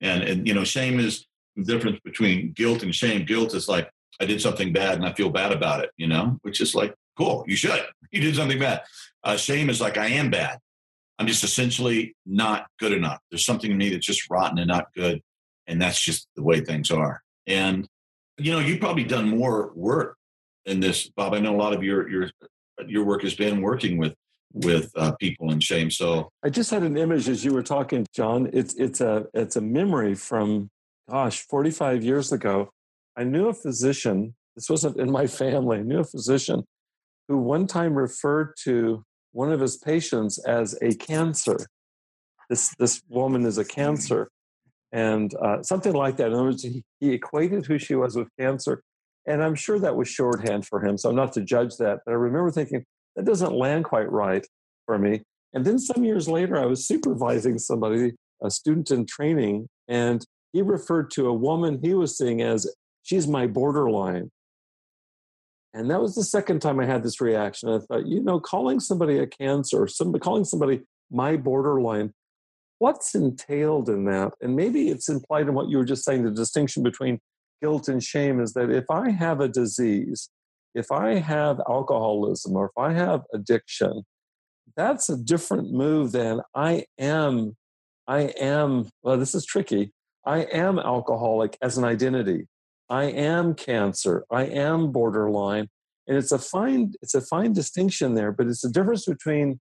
[0.00, 3.26] and and you know shame is the difference between guilt and shame.
[3.26, 6.38] Guilt is like I did something bad and I feel bad about it, you know,
[6.42, 7.44] which is like cool.
[7.46, 7.84] You should.
[8.10, 8.82] You did something bad.
[9.24, 10.60] Uh, shame is like I am bad.
[11.18, 13.20] I'm just essentially not good enough.
[13.30, 15.20] There's something in me that's just rotten and not good,
[15.66, 17.22] and that's just the way things are.
[17.46, 17.86] And
[18.36, 20.16] you know, you've probably done more work
[20.66, 21.34] in this, Bob.
[21.34, 22.30] I know a lot of your your
[22.86, 24.14] your work has been working with
[24.52, 25.90] with uh, people in shame.
[25.90, 28.50] So I just had an image as you were talking, John.
[28.52, 30.70] It's it's a it's a memory from
[31.08, 32.70] gosh, 45 years ago,
[33.16, 34.34] I knew a physician.
[34.56, 35.78] This wasn't in my family.
[35.78, 36.64] I knew a physician
[37.28, 41.58] who one time referred to one of his patients as a cancer.
[42.48, 44.30] This, this woman is a cancer.
[44.92, 46.28] And uh, something like that.
[46.28, 48.82] In other words, he, he equated who she was with cancer.
[49.26, 50.96] And I'm sure that was shorthand for him.
[50.96, 51.98] So I'm not to judge that.
[52.06, 52.84] But I remember thinking,
[53.16, 54.46] that doesn't land quite right
[54.86, 55.22] for me.
[55.52, 60.62] And then some years later, I was supervising somebody, a student in training, and he
[60.62, 64.30] referred to a woman he was seeing as, she's my borderline.
[65.74, 67.68] And that was the second time I had this reaction.
[67.68, 72.12] I thought, you know, calling somebody a cancer, somebody, calling somebody my borderline,
[72.78, 74.34] what's entailed in that?
[74.40, 77.18] And maybe it's implied in what you were just saying the distinction between
[77.60, 80.30] guilt and shame is that if I have a disease,
[80.76, 84.04] if I have alcoholism or if I have addiction,
[84.76, 87.56] that's a different move than I am.
[88.06, 89.92] I am, well, this is tricky.
[90.24, 92.46] I am alcoholic as an identity.
[92.88, 94.24] I am cancer.
[94.30, 95.68] I am borderline.
[96.06, 99.60] And it's a fine, it's a fine distinction there, but it's a difference between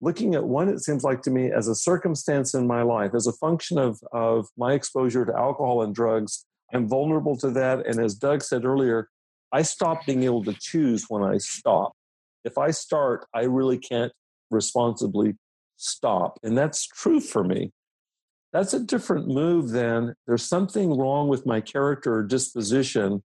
[0.00, 3.26] looking at one, it seems like to me, as a circumstance in my life, as
[3.26, 6.46] a function of, of my exposure to alcohol and drugs.
[6.72, 7.86] I'm vulnerable to that.
[7.86, 9.08] And as Doug said earlier,
[9.52, 11.92] I stop being able to choose when I stop.
[12.44, 14.12] If I start, I really can't
[14.50, 15.36] responsibly
[15.76, 16.38] stop.
[16.42, 17.72] And that's true for me.
[18.54, 23.20] That's a different move than there's something wrong with my character or disposition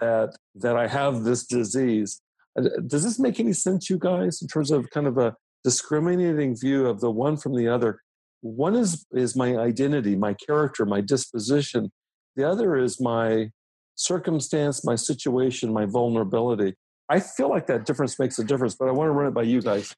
[0.00, 2.20] that that I have this disease.
[2.58, 6.56] Uh, does this make any sense, you guys, in terms of kind of a discriminating
[6.56, 8.00] view of the one from the other?
[8.40, 11.92] One is is my identity, my character, my disposition.
[12.34, 13.50] The other is my
[13.94, 16.74] circumstance, my situation, my vulnerability.
[17.08, 19.42] I feel like that difference makes a difference, but I want to run it by
[19.42, 19.94] you guys.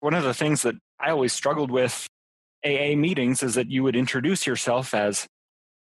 [0.00, 2.06] One of the things that I always struggled with
[2.64, 5.26] AA meetings is that you would introduce yourself as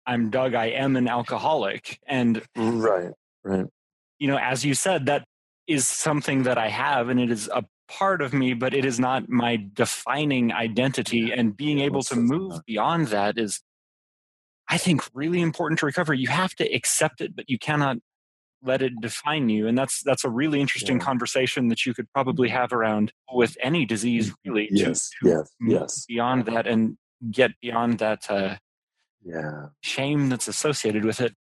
[0.07, 1.99] I'm Doug, I am an alcoholic.
[2.07, 3.13] And right,
[3.45, 3.67] right.
[4.19, 5.25] You know, as you said, that
[5.67, 9.01] is something that I have and it is a part of me, but it is
[9.01, 11.33] not my defining identity.
[11.33, 13.61] And being able to move beyond that is
[14.69, 16.15] I think really important to recover.
[16.15, 17.97] You have to accept it, but you cannot
[18.63, 19.67] let it define you.
[19.67, 21.05] And that's that's a really interesting yeah.
[21.05, 22.59] conversation that you could probably mm-hmm.
[22.59, 24.51] have around with any disease, mm-hmm.
[24.51, 24.69] really.
[24.71, 26.07] Yes, to, to yes, yes.
[26.07, 26.97] Beyond that and
[27.31, 28.57] get beyond that uh,
[29.23, 31.35] yeah shame that's associated with it.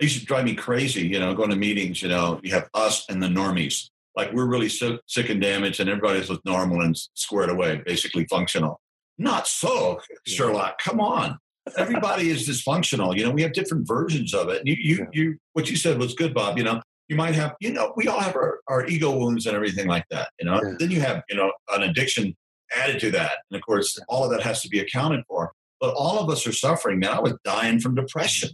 [0.00, 2.68] It used to drive me crazy, you know, going to meetings, you know, you have
[2.74, 3.90] us and the normies.
[4.16, 8.26] Like we're really sick, sick and damaged and everybody's with normal and squared away, basically
[8.26, 8.80] functional.
[9.18, 10.78] Not so, Sherlock.
[10.78, 11.38] Come on
[11.76, 13.16] everybody is dysfunctional.
[13.16, 14.62] You know, we have different versions of it.
[14.66, 15.04] You, you, yeah.
[15.12, 16.58] you, what you said was good, Bob.
[16.58, 19.56] You know, you might have, you know, we all have our, our ego wounds and
[19.56, 20.30] everything like that.
[20.38, 20.74] You know, yeah.
[20.78, 22.34] then you have, you know, an addiction
[22.74, 25.52] added to that, and of course, all of that has to be accounted for.
[25.80, 26.98] But all of us are suffering.
[26.98, 28.50] Man, I was dying from depression.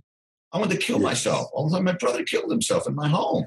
[0.52, 1.04] I wanted to kill yes.
[1.04, 1.48] myself.
[1.52, 3.44] All the time, my brother killed himself in my home.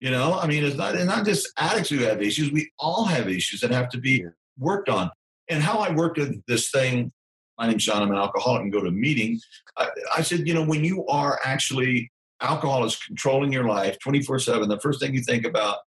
[0.00, 2.52] You know, I mean, it's not, it's not just addicts who have issues.
[2.52, 4.26] We all have issues that have to be
[4.58, 5.10] worked on.
[5.48, 7.12] And how I worked with this thing
[7.58, 9.40] my name's John, I'm an alcoholic, and go to a meeting.
[9.76, 9.88] I,
[10.18, 14.68] I said, you know, when you are actually, alcohol is controlling your life 24 7,
[14.68, 15.78] the first thing you think about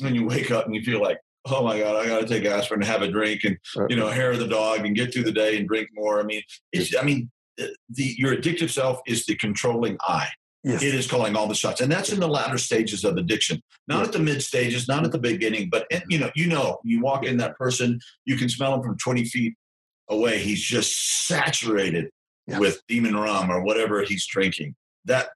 [0.00, 2.44] when you wake up and you feel like, oh my God, I got to take
[2.44, 3.58] aspirin and have a drink and,
[3.88, 6.20] you know, hair the dog and get through the day and drink more.
[6.20, 10.28] I mean, it's, I mean, the, your addictive self is the controlling I.
[10.64, 10.82] Yes.
[10.82, 13.60] It is calling all the shots, and that's in the latter stages of addiction.
[13.86, 14.06] Not yes.
[14.06, 17.02] at the mid stages, not at the beginning, but eh, you know, you know, you
[17.02, 19.54] walk in that person, you can smell them from twenty feet
[20.08, 20.38] away.
[20.38, 22.10] He's just saturated
[22.46, 24.74] with demon rum or whatever he's drinking.
[25.04, 25.28] That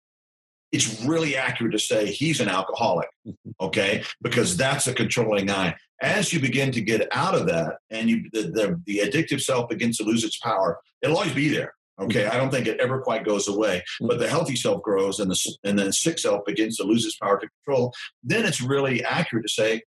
[0.72, 3.50] it's really accurate to say he's an alcoholic, mm-hmm.
[3.60, 4.04] okay?
[4.20, 5.74] Because that's a controlling eye.
[6.02, 9.68] As you begin to get out of that and you the, the, the addictive self
[9.68, 11.74] begins to lose its power, it'll always be there.
[12.00, 12.34] Okay, mm-hmm.
[12.34, 14.20] I don't think it ever quite goes away, but mm-hmm.
[14.20, 17.40] the healthy self grows, and the and the sick self begins to lose its power
[17.40, 17.92] to control.
[18.22, 19.82] Then it's really accurate to say,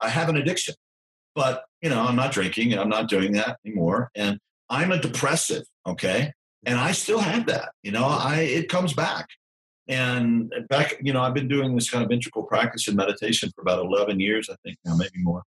[0.00, 0.74] I have an addiction.
[1.34, 2.72] But, you know, I'm not drinking.
[2.72, 4.10] And I'm not doing that anymore.
[4.16, 4.38] And
[4.70, 5.64] I'm a depressive.
[5.86, 6.32] Okay.
[6.64, 7.72] And I still have that.
[7.82, 9.28] You know, I it comes back.
[9.86, 13.60] And back, you know, I've been doing this kind of integral practice in meditation for
[13.60, 15.42] about 11 years, I think now, maybe more.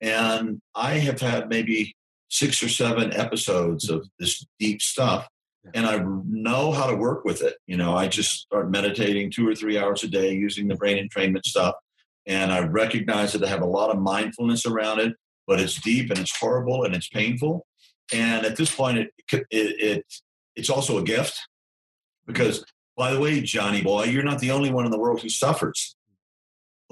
[0.00, 1.94] And I have had maybe
[2.28, 5.28] six or seven episodes of this deep stuff.
[5.74, 7.54] And I know how to work with it.
[7.68, 10.98] You know, I just start meditating two or three hours a day using the brain
[10.98, 11.76] entrainment stuff.
[12.26, 15.14] And I recognize that I have a lot of mindfulness around it,
[15.48, 17.66] but it's deep and it's horrible and it's painful.
[18.12, 20.04] And at this point, it, it, it
[20.54, 21.40] it's also a gift
[22.26, 22.64] because,
[22.96, 25.96] by the way, Johnny boy, you're not the only one in the world who suffers.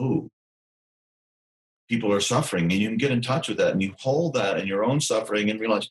[0.01, 0.31] Ooh,
[1.89, 4.59] people are suffering, and you can get in touch with that, and you hold that
[4.59, 5.89] in your own suffering and realize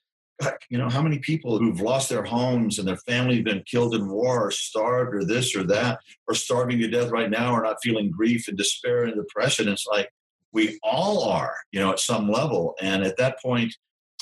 [0.70, 4.10] you know, how many people who've lost their homes and their family been killed in
[4.10, 7.78] war or starved or this or that or starving to death right now are not
[7.82, 9.70] feeling grief and despair and depression.
[9.70, 10.10] It's like
[10.56, 12.76] we all are, you know, at some level.
[12.82, 13.76] And at that point,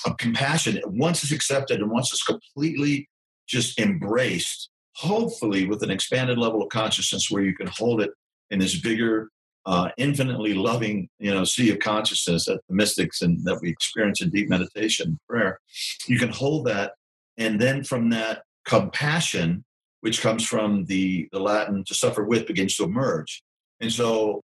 [0.05, 3.07] of compassion, once it's accepted and once it's completely
[3.47, 8.11] just embraced, hopefully with an expanded level of consciousness where you can hold it
[8.49, 9.29] in this bigger,
[9.67, 14.19] uh, infinitely loving, you know, sea of consciousness that the mystics and that we experience
[14.19, 15.59] in deep meditation and prayer.
[16.07, 16.93] You can hold that,
[17.37, 19.63] and then from that compassion,
[20.01, 23.43] which comes from the, the Latin to suffer with, begins to emerge.
[23.79, 24.41] And so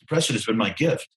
[0.00, 1.08] depression has been my gift.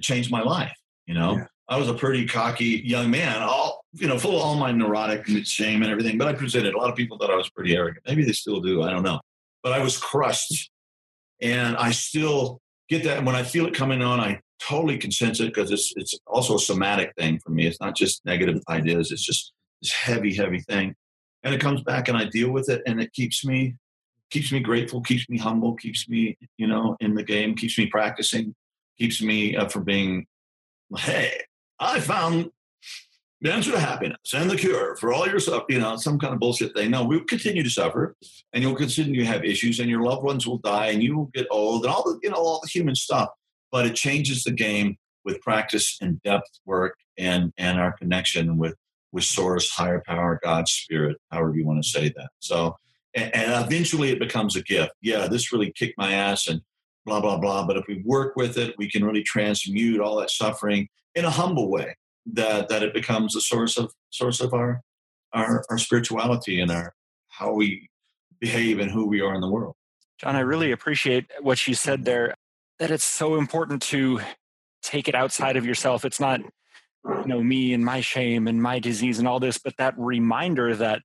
[0.00, 1.36] Changed my life, you know.
[1.36, 1.46] Yeah.
[1.68, 5.26] I was a pretty cocky young man, all you know, full of all my neurotic
[5.44, 6.18] shame and everything.
[6.18, 6.74] But I presented.
[6.74, 8.04] A lot of people thought I was pretty arrogant.
[8.06, 8.82] Maybe they still do.
[8.82, 9.20] I don't know.
[9.62, 10.70] But I was crushed,
[11.42, 13.18] and I still get that.
[13.18, 16.18] And when I feel it coming on, I totally can sense it because it's it's
[16.26, 17.66] also a somatic thing for me.
[17.66, 19.12] It's not just negative ideas.
[19.12, 20.94] It's just this heavy, heavy thing,
[21.42, 23.76] and it comes back, and I deal with it, and it keeps me
[24.30, 27.86] keeps me grateful, keeps me humble, keeps me you know in the game, keeps me
[27.86, 28.54] practicing,
[28.98, 30.26] keeps me uh, from being
[30.96, 31.40] hey
[31.80, 32.50] I found
[33.40, 36.34] the answer to happiness and the cure for all your stuff, you know, some kind
[36.34, 36.90] of bullshit thing.
[36.90, 38.16] No, we'll continue to suffer
[38.52, 41.30] and you'll continue to have issues and your loved ones will die and you will
[41.32, 43.28] get old and all the, you know, all the human stuff.
[43.70, 48.74] But it changes the game with practice and depth work and and our connection with
[49.12, 52.30] with source, higher power, God, spirit, however you want to say that.
[52.40, 52.76] So
[53.14, 54.92] and, and eventually it becomes a gift.
[55.00, 56.60] Yeah, this really kicked my ass and
[57.08, 57.66] blah, blah, blah.
[57.66, 61.30] But if we work with it, we can really transmute all that suffering in a
[61.30, 61.96] humble way
[62.34, 64.82] that that it becomes a source of source of our
[65.32, 66.94] our, our spirituality and our
[67.28, 67.88] how we
[68.40, 69.74] behave and who we are in the world.
[70.18, 72.34] John, I really appreciate what you said there.
[72.78, 74.20] That it's so important to
[74.82, 76.04] take it outside of yourself.
[76.04, 79.74] It's not you know me and my shame and my disease and all this, but
[79.78, 81.02] that reminder that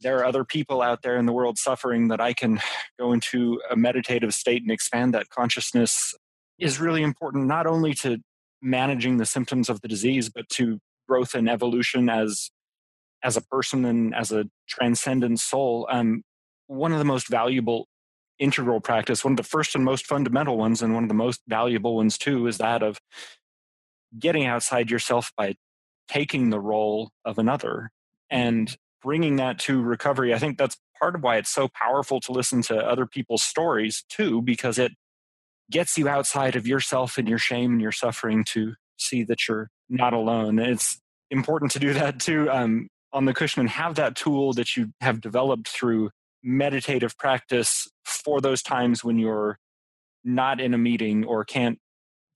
[0.00, 2.60] there are other people out there in the world suffering that I can
[2.98, 6.14] go into a meditative state and expand that consciousness
[6.58, 8.18] is really important not only to
[8.62, 10.78] managing the symptoms of the disease, but to
[11.08, 12.50] growth and evolution as
[13.22, 15.88] as a person and as a transcendent soul.
[15.90, 16.22] Um,
[16.66, 17.88] one of the most valuable
[18.38, 21.40] integral practice, one of the first and most fundamental ones, and one of the most
[21.48, 23.00] valuable ones too, is that of
[24.18, 25.54] getting outside yourself by
[26.08, 27.90] taking the role of another
[28.30, 30.34] and bringing that to recovery.
[30.34, 34.02] I think that's part of why it's so powerful to listen to other people's stories
[34.08, 34.92] too, because it
[35.70, 39.68] gets you outside of yourself and your shame and your suffering to see that you're
[39.90, 40.58] not alone.
[40.58, 40.98] It's
[41.30, 44.92] important to do that too um, on the cushion and have that tool that you
[45.02, 46.10] have developed through
[46.42, 49.58] meditative practice for those times when you're
[50.24, 51.78] not in a meeting or can't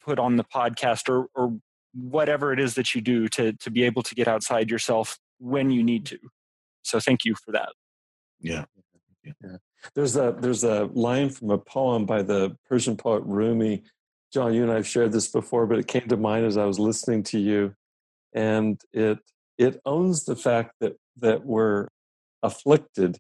[0.05, 1.59] put on the podcast or, or
[1.95, 5.71] whatever it is that you do to, to be able to get outside yourself when
[5.71, 6.19] you need to.
[6.89, 7.71] So thank you for that.
[8.41, 8.65] Yeah.
[9.25, 9.57] yeah.
[9.95, 13.85] There's a there's a line from a poem by the Persian poet Rumi.
[14.33, 16.79] John, you and I've shared this before, but it came to mind as I was
[16.79, 17.75] listening to you,
[18.33, 19.19] and it
[19.59, 21.89] it owns the fact that that we're
[22.43, 23.19] afflicted,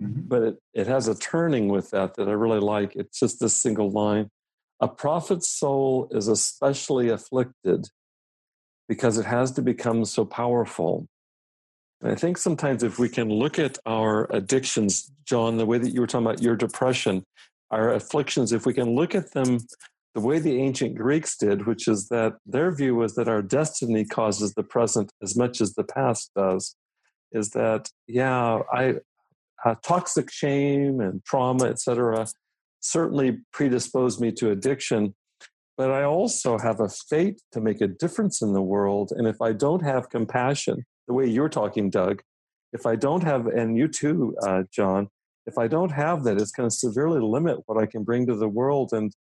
[0.00, 0.22] mm-hmm.
[0.26, 2.96] but it, it has a turning with that that I really like.
[2.96, 4.30] It's just this single line:
[4.80, 7.88] "A prophet's soul is especially afflicted
[8.88, 11.06] because it has to become so powerful
[12.00, 15.90] and I think sometimes if we can look at our addictions, John, the way that
[15.90, 17.24] you were talking about your depression,
[17.70, 19.58] our afflictions, if we can look at them
[20.14, 24.04] the way the ancient Greeks did, which is that their view was that our destiny
[24.04, 26.74] causes the present as much as the past does,
[27.32, 28.94] is that, yeah, I
[29.64, 32.26] uh, toxic shame and trauma, etc.,
[32.80, 35.14] certainly predispose me to addiction.
[35.76, 39.12] But I also have a fate to make a difference in the world.
[39.14, 42.22] And if I don't have compassion, the way you're talking, Doug,
[42.72, 45.08] if I don't have, and you too, uh, John,
[45.44, 48.36] if I don't have that, it's going to severely limit what I can bring to
[48.36, 48.90] the world.
[48.92, 49.12] And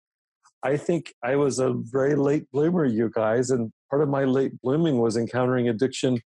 [0.62, 4.60] I think I was a very late bloomer, you guys, and part of my late
[4.60, 6.20] blooming was encountering addiction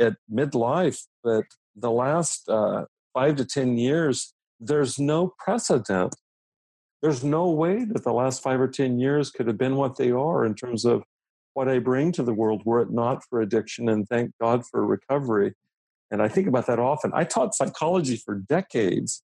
[0.00, 1.02] at midlife.
[1.22, 1.44] But
[1.76, 6.16] the last uh, five to 10 years, there's no precedent.
[7.02, 10.12] There's no way that the last five or 10 years could have been what they
[10.12, 11.02] are in terms of
[11.54, 14.84] what I bring to the world were it not for addiction, and thank God for
[14.84, 15.54] recovery.
[16.10, 17.10] And I think about that often.
[17.14, 19.22] I taught psychology for decades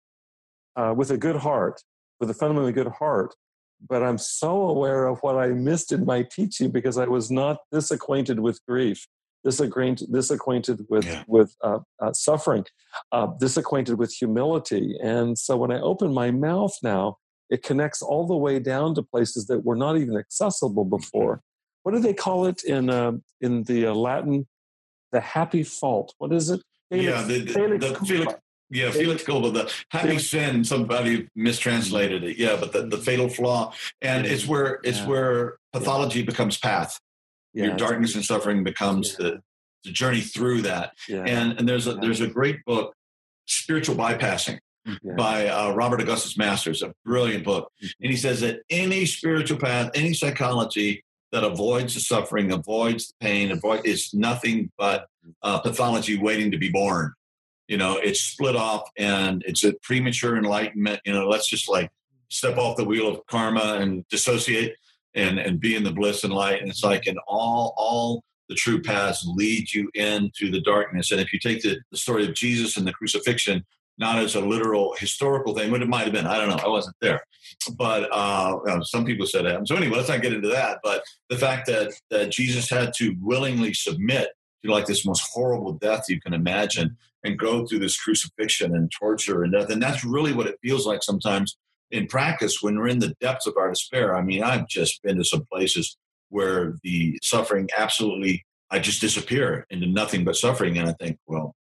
[0.75, 1.81] uh, with a good heart,
[2.19, 3.33] with a fundamentally good heart.
[3.87, 7.57] But I'm so aware of what I missed in my teaching because I was not
[7.71, 9.05] this acquainted with grief,
[9.43, 11.23] this acquainted, this acquainted with yeah.
[11.27, 12.65] with uh, uh, suffering,
[13.11, 14.97] uh, this acquainted with humility.
[15.01, 17.17] And so when I open my mouth now,
[17.49, 21.41] it connects all the way down to places that were not even accessible before
[21.85, 23.11] what do they call it in uh,
[23.41, 24.47] in the uh, Latin
[25.11, 26.15] the happy fault.
[26.17, 26.61] What is it?
[26.91, 28.33] Felix, yeah, the, the, Felix, the Felix
[28.71, 30.27] yeah, Felix culpa, the happy Felix.
[30.27, 30.63] sin.
[30.63, 32.37] Somebody mistranslated it.
[32.37, 33.71] Yeah, but the, the fatal flaw,
[34.01, 35.07] and it's where it's yeah.
[35.07, 36.25] where pathology yeah.
[36.25, 36.99] becomes path.
[37.53, 39.43] Yeah, Your darkness and suffering becomes the
[39.83, 40.93] the journey through that.
[41.07, 42.95] And and there's a there's a great book,
[43.45, 44.57] Spiritual Bypassing,
[45.15, 47.71] by uh, Robert Augustus Masters, a brilliant book.
[47.77, 48.03] Mm-hmm.
[48.03, 51.03] And he says that any spiritual path, any psychology
[51.35, 55.07] that avoids the suffering, avoids the pain, avoid is nothing but
[55.43, 57.11] uh, pathology waiting to be born.
[57.67, 61.01] You know, it's split off and it's a premature enlightenment.
[61.03, 61.91] You know, let's just like
[62.29, 64.77] step off the wheel of karma and dissociate
[65.13, 66.61] and and be in the bliss and light.
[66.61, 71.11] And it's like in all all the true paths lead you into the darkness.
[71.11, 73.65] And if you take the, the story of Jesus and the crucifixion,
[73.97, 76.27] not as a literal historical thing, but it might have been.
[76.27, 76.63] I don't know.
[76.63, 77.23] I wasn't there.
[77.77, 79.67] But uh, some people said that.
[79.67, 80.79] So anyway, let's not get into that.
[80.83, 84.29] But the fact that, that Jesus had to willingly submit
[84.63, 88.91] to like this most horrible death you can imagine and go through this crucifixion and
[88.91, 89.69] torture and death.
[89.69, 91.57] And that's really what it feels like sometimes
[91.91, 94.15] in practice when we're in the depths of our despair.
[94.15, 95.97] I mean, I've just been to some places
[96.29, 100.77] where the suffering absolutely, I just disappear into nothing but suffering.
[100.77, 101.55] And I think, well,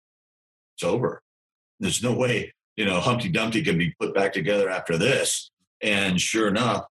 [0.76, 1.22] it's over
[1.80, 5.50] there's no way, you know, Humpty Dumpty can be put back together after this.
[5.82, 6.84] And sure enough,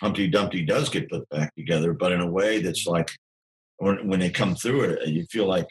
[0.00, 3.10] Humpty Dumpty does get put back together, but in a way that's like
[3.78, 5.68] when, when they come through it, you feel like,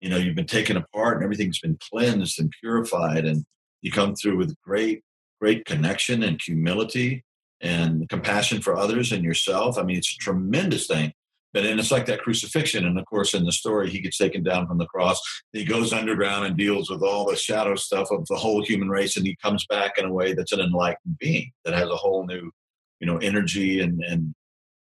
[0.00, 3.24] you know, you've been taken apart and everything's been cleansed and purified.
[3.24, 3.44] And
[3.80, 5.02] you come through with great,
[5.40, 7.24] great connection and humility
[7.60, 9.78] and compassion for others and yourself.
[9.78, 11.12] I mean, it's a tremendous thing
[11.54, 12.84] but and it's like that crucifixion.
[12.84, 15.20] And of course, in the story, he gets taken down from the cross.
[15.52, 19.16] He goes underground and deals with all the shadow stuff of the whole human race,
[19.16, 22.26] and he comes back in a way that's an enlightened being that has a whole
[22.26, 22.50] new,
[22.98, 24.34] you know, energy and and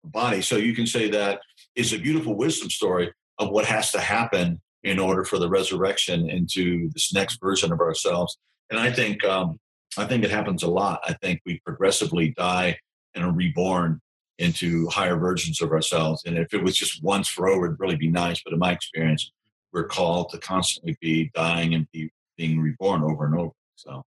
[0.02, 0.40] body.
[0.40, 1.40] So you can say that
[1.74, 6.30] is a beautiful wisdom story of what has to happen in order for the resurrection
[6.30, 8.38] into this next version of ourselves.
[8.70, 9.58] And I think um,
[9.98, 11.00] I think it happens a lot.
[11.04, 12.78] I think we progressively die
[13.14, 14.00] and are reborn
[14.38, 16.22] into higher versions of ourselves.
[16.26, 18.42] And if it was just once for over, it'd really be nice.
[18.42, 19.32] But in my experience,
[19.72, 23.52] we're called to constantly be dying and be being reborn over and over.
[23.76, 24.04] So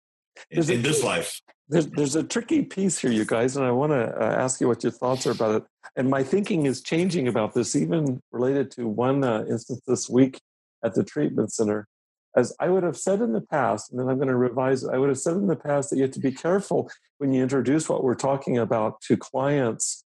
[0.52, 1.42] in, in this life.
[1.70, 4.68] There's, there's a tricky piece here, you guys, and I want to uh, ask you
[4.68, 5.64] what your thoughts are about it.
[5.98, 10.40] And my thinking is changing about this, even related to one uh, instance this week
[10.84, 11.88] at the treatment center.
[12.36, 14.92] As I would have said in the past, and then I'm going to revise it,
[14.94, 17.42] I would have said in the past that you have to be careful when you
[17.42, 20.06] introduce what we're talking about to clients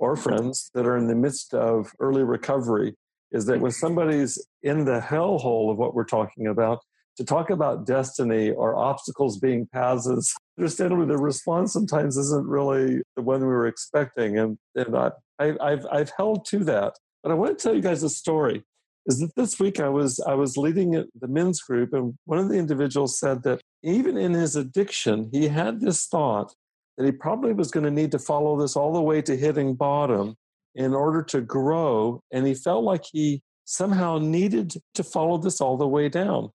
[0.00, 2.96] or friends that are in the midst of early recovery
[3.32, 3.86] is that when mm-hmm.
[3.86, 6.80] somebody's in the hellhole of what we're talking about,
[7.16, 13.02] to talk about destiny or obstacles being paths is understandably the response sometimes isn't really
[13.14, 14.38] the one we were expecting.
[14.38, 16.94] And, and I, I've, I've held to that.
[17.22, 18.64] But I want to tell you guys a story.
[19.06, 22.50] Is that this week I was I was leading the men's group, and one of
[22.50, 26.54] the individuals said that even in his addiction, he had this thought
[27.00, 29.74] that he probably was going to need to follow this all the way to hitting
[29.74, 30.36] bottom
[30.74, 32.22] in order to grow.
[32.30, 36.50] And he felt like he somehow needed to follow this all the way down.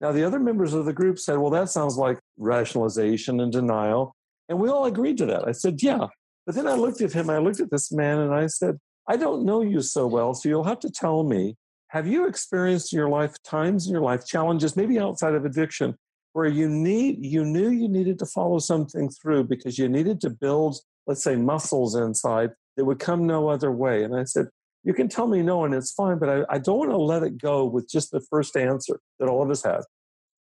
[0.00, 4.16] Now, the other members of the group said, Well, that sounds like rationalization and denial.
[4.48, 5.46] And we all agreed to that.
[5.46, 6.08] I said, Yeah.
[6.46, 8.78] But then I looked at him, I looked at this man, and I said,
[9.08, 11.54] I don't know you so well, so you'll have to tell me
[11.90, 15.94] have you experienced in your life times in your life, challenges, maybe outside of addiction,
[16.36, 20.28] where you need you knew you needed to follow something through because you needed to
[20.28, 20.76] build
[21.06, 24.04] let's say muscles inside that would come no other way.
[24.04, 24.48] And i said
[24.84, 27.22] you can tell me no and it's fine but i, I don't want to let
[27.22, 29.80] it go with just the first answer that all of us had.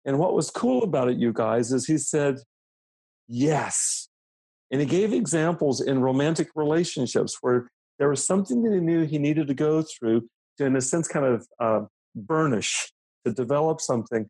[0.05, 2.39] And what was cool about it you guys is he said
[3.27, 4.09] yes.
[4.71, 7.69] And he gave examples in romantic relationships where
[7.99, 10.27] there was something that he knew he needed to go through
[10.57, 11.81] to in a sense kind of uh,
[12.15, 12.91] burnish
[13.23, 14.27] to develop something.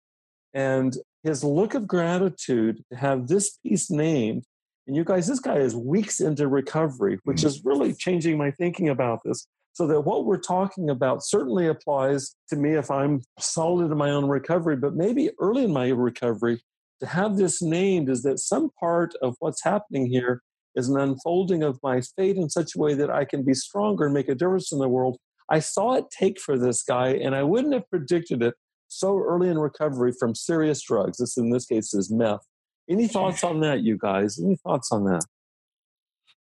[0.53, 4.43] And his look of gratitude to have this piece named.
[4.85, 7.47] And you guys, this guy is weeks into recovery, which mm-hmm.
[7.47, 9.47] is really changing my thinking about this.
[9.73, 14.11] So that what we're talking about certainly applies to me if I'm solid in my
[14.11, 16.61] own recovery, but maybe early in my recovery,
[17.01, 20.41] to have this named is that some part of what's happening here
[20.75, 24.05] is an unfolding of my fate in such a way that I can be stronger
[24.05, 25.17] and make a difference in the world.
[25.49, 28.53] I saw it take for this guy, and I wouldn't have predicted it
[28.95, 31.17] so early in recovery from serious drugs.
[31.17, 32.45] This, in this case, is meth.
[32.89, 34.39] Any thoughts on that, you guys?
[34.39, 35.25] Any thoughts on that?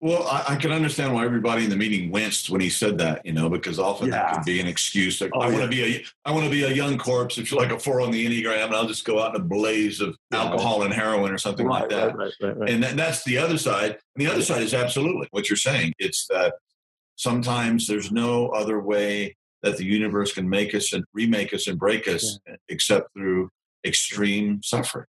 [0.00, 3.24] Well, I, I, can understand why everybody in the meeting winced when he said that,
[3.24, 4.16] you know, because often yeah.
[4.16, 5.18] that can be an excuse.
[5.20, 7.38] Like, oh, I want to be a, I want to be a young corpse.
[7.38, 9.44] If you're like a four on the enneagram, and I'll just go out in a
[9.44, 10.42] blaze of yeah.
[10.42, 12.16] alcohol and heroin or something right, like that.
[12.16, 13.92] Right, right, and that, that's the other side.
[13.92, 15.94] And the other side is absolutely what you're saying.
[15.98, 16.54] It's that
[17.16, 21.78] sometimes there's no other way that the universe can make us and remake us and
[21.78, 22.56] break us yeah.
[22.68, 23.48] except through
[23.84, 25.06] extreme suffering.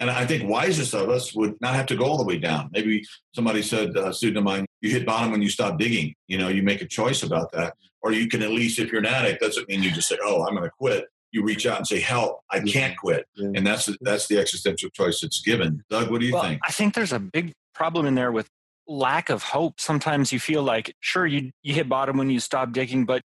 [0.00, 2.68] And I think wisest of us would not have to go all the way down.
[2.72, 6.12] Maybe somebody said, uh, a student of mine, you hit bottom when you stop digging.
[6.26, 7.74] You know, you make a choice about that.
[8.02, 10.44] Or you can at least, if you're an addict, doesn't mean you just say, oh,
[10.44, 11.06] I'm going to quit.
[11.30, 13.26] You reach out and say, help, I can't quit.
[13.36, 13.52] Yeah.
[13.54, 15.82] And that's, that's the existential choice that's given.
[15.88, 16.60] Doug, what do you well, think?
[16.66, 18.48] I think there's a big problem in there with
[18.88, 19.80] lack of hope.
[19.80, 23.22] Sometimes you feel like, sure, you, you hit bottom when you stop digging, but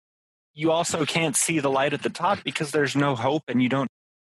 [0.54, 3.70] you also can't see the light at the top because there's no hope and you
[3.70, 3.90] don't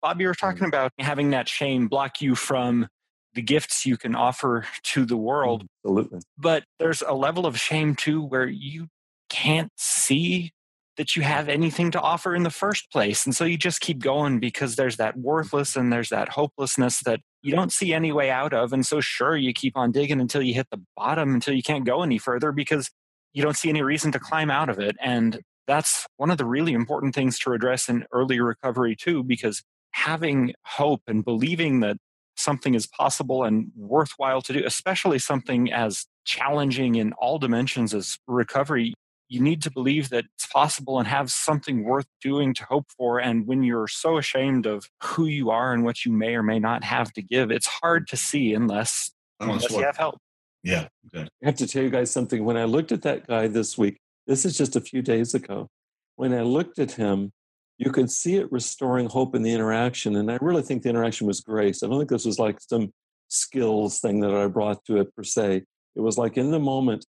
[0.03, 0.67] Bob, you were talking mm.
[0.67, 2.87] about having that shame block you from
[3.33, 5.65] the gifts you can offer to the world.
[5.83, 6.19] Absolutely.
[6.37, 8.87] But there's a level of shame too where you
[9.29, 10.51] can't see
[10.97, 13.25] that you have anything to offer in the first place.
[13.25, 17.21] And so you just keep going because there's that worthless and there's that hopelessness that
[17.41, 18.73] you don't see any way out of.
[18.73, 21.85] And so, sure, you keep on digging until you hit the bottom, until you can't
[21.85, 22.91] go any further because
[23.33, 24.95] you don't see any reason to climb out of it.
[25.01, 29.63] And that's one of the really important things to address in early recovery, too, because
[29.91, 31.97] having hope and believing that
[32.35, 38.17] something is possible and worthwhile to do, especially something as challenging in all dimensions as
[38.27, 38.93] recovery,
[39.29, 43.19] you need to believe that it's possible and have something worth doing to hope for.
[43.19, 46.59] And when you're so ashamed of who you are and what you may or may
[46.59, 50.17] not have to give, it's hard to see unless, unless you have help.
[50.63, 50.87] Yeah.
[51.07, 51.27] Okay.
[51.43, 52.43] I have to tell you guys something.
[52.43, 55.69] When I looked at that guy this week, this is just a few days ago,
[56.15, 57.31] when I looked at him,
[57.77, 60.15] you could see it restoring hope in the interaction.
[60.15, 61.83] And I really think the interaction was grace.
[61.83, 62.91] I don't think this was like some
[63.29, 65.63] skills thing that I brought to it per se.
[65.95, 67.05] It was like in the moment,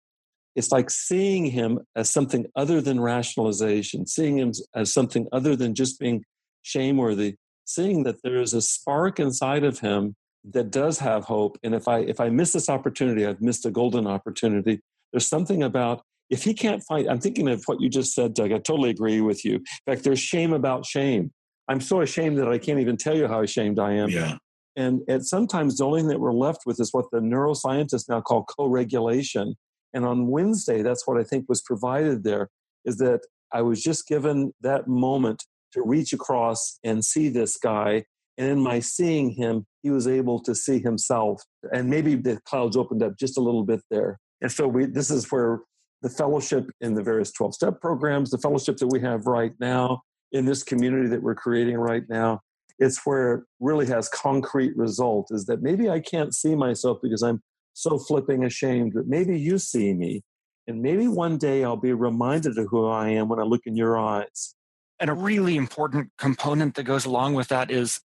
[0.56, 5.74] it's like seeing him as something other than rationalization, seeing him as something other than
[5.74, 6.24] just being
[6.64, 11.58] shameworthy, seeing that there is a spark inside of him that does have hope.
[11.62, 14.80] And if I if I miss this opportunity, I've missed a golden opportunity.
[15.12, 18.52] There's something about if he can't find, I'm thinking of what you just said, Doug.
[18.52, 19.56] I totally agree with you.
[19.56, 21.32] In fact, there's shame about shame.
[21.68, 24.10] I'm so ashamed that I can't even tell you how ashamed I am.
[24.10, 24.36] Yeah.
[24.76, 28.20] And, and sometimes the only thing that we're left with is what the neuroscientists now
[28.20, 29.54] call co-regulation.
[29.92, 32.48] And on Wednesday, that's what I think was provided there
[32.84, 33.20] is that
[33.52, 38.04] I was just given that moment to reach across and see this guy.
[38.36, 41.42] And in my seeing him, he was able to see himself.
[41.72, 44.18] And maybe the clouds opened up just a little bit there.
[44.40, 45.60] And so we, this is where
[46.04, 50.02] the fellowship in the various 12 step programs, the fellowship that we have right now
[50.32, 52.40] in this community that we're creating right now,
[52.78, 57.22] it's where it really has concrete result is that maybe I can't see myself because
[57.22, 57.40] I'm
[57.72, 60.22] so flipping ashamed, but maybe you see me.
[60.66, 63.74] And maybe one day I'll be reminded of who I am when I look in
[63.74, 64.54] your eyes.
[65.00, 68.00] And a really important component that goes along with that is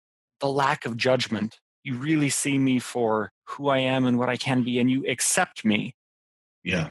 [0.42, 1.60] the lack of judgment.
[1.84, 5.06] You really see me for who I am and what I can be, and you
[5.08, 5.96] accept me.
[6.62, 6.90] Yeah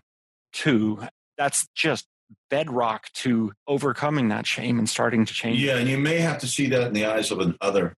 [0.55, 1.01] too.
[1.37, 2.07] That's just
[2.49, 5.63] bedrock to overcoming that shame and starting to change.
[5.63, 7.95] Yeah, and you may have to see that in the eyes of another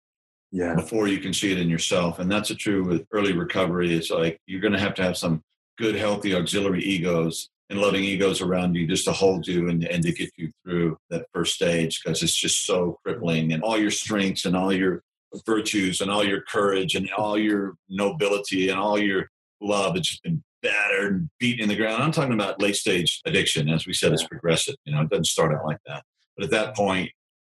[0.52, 0.74] yeah.
[0.74, 2.20] before you can see it in yourself.
[2.20, 3.94] And that's a true with early recovery.
[3.94, 5.42] It's like you're going to have to have some
[5.78, 10.04] good, healthy auxiliary egos and loving egos around you just to hold you and, and
[10.04, 13.92] to get you through that first stage because it's just so crippling and all your
[13.92, 15.02] strengths and all your
[15.46, 19.28] virtues and all your courage and all your nobility and all your
[19.62, 22.02] love has just been battered and beaten in the ground.
[22.02, 23.70] I'm talking about late stage addiction.
[23.70, 24.76] As we said, it's progressive.
[24.86, 26.04] You know, it doesn't start out like that.
[26.36, 27.12] But at that point,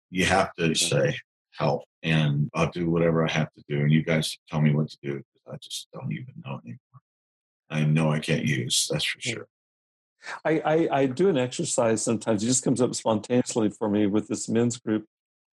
[0.10, 0.74] you have to mm-hmm.
[0.74, 1.18] say,
[1.58, 3.80] help, and I'll do whatever I have to do.
[3.82, 6.80] And you guys tell me what to do because I just don't even know anymore.
[7.70, 9.48] I know I can't use, that's for sure.
[10.44, 12.44] I, I, I, do an exercise sometimes.
[12.44, 15.06] It just comes up spontaneously for me with this men's group.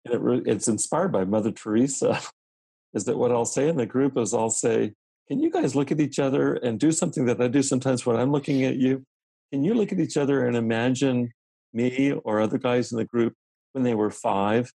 [0.05, 2.19] And it, it's inspired by Mother Teresa.
[2.93, 4.93] Is that what I'll say in the group is I'll say,
[5.31, 8.17] can you guys look at each other and do something that I do sometimes when
[8.17, 9.05] I'm looking at you?
[9.53, 11.31] Can you look at each other and imagine
[11.71, 13.33] me or other guys in the group
[13.71, 14.73] when they were five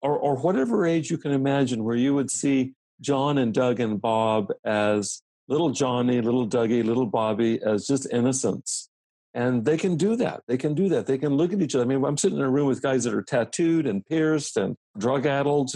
[0.00, 2.72] or, or whatever age you can imagine where you would see
[3.02, 8.88] John and Doug and Bob as little Johnny, little Dougie, little Bobby as just innocents.
[9.34, 10.44] And they can do that.
[10.48, 11.04] They can do that.
[11.04, 11.84] They can look at each other.
[11.84, 14.76] I mean, I'm sitting in a room with guys that are tattooed and pierced and
[14.96, 15.72] drug addled,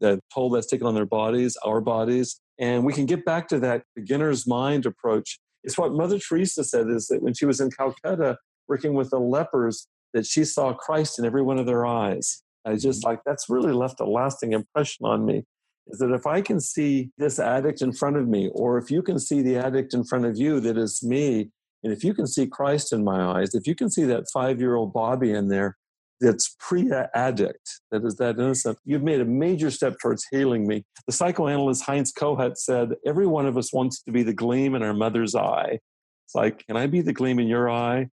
[0.00, 2.40] that toll that's taken on their bodies, our bodies.
[2.60, 5.40] And we can get back to that beginner's mind approach.
[5.64, 8.36] It's what Mother Teresa said is that when she was in Calcutta
[8.68, 12.42] working with the lepers, that she saw Christ in every one of their eyes.
[12.64, 13.10] I just mm-hmm.
[13.10, 15.44] like that's really left a lasting impression on me.
[15.88, 19.02] Is that if I can see this addict in front of me, or if you
[19.02, 21.50] can see the addict in front of you that is me,
[21.82, 24.60] and if you can see Christ in my eyes, if you can see that five
[24.60, 25.76] year old Bobby in there,
[26.20, 28.78] that's pre-addict, that is that innocent.
[28.84, 30.84] You've made a major step towards healing me.
[31.06, 34.82] The psychoanalyst Heinz Kohut said, every one of us wants to be the gleam in
[34.82, 35.78] our mother's eye.
[36.26, 38.08] It's like, can I be the gleam in your eye?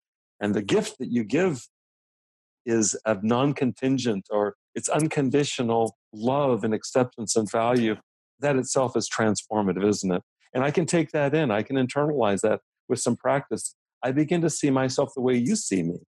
[0.40, 1.60] And the gift that you give
[2.66, 7.96] is of non contingent or it's unconditional love and acceptance and value,
[8.40, 10.22] that itself is transformative, isn't it?
[10.54, 13.74] And I can take that in, I can internalize that with some practice.
[14.02, 16.00] I begin to see myself the way you see me.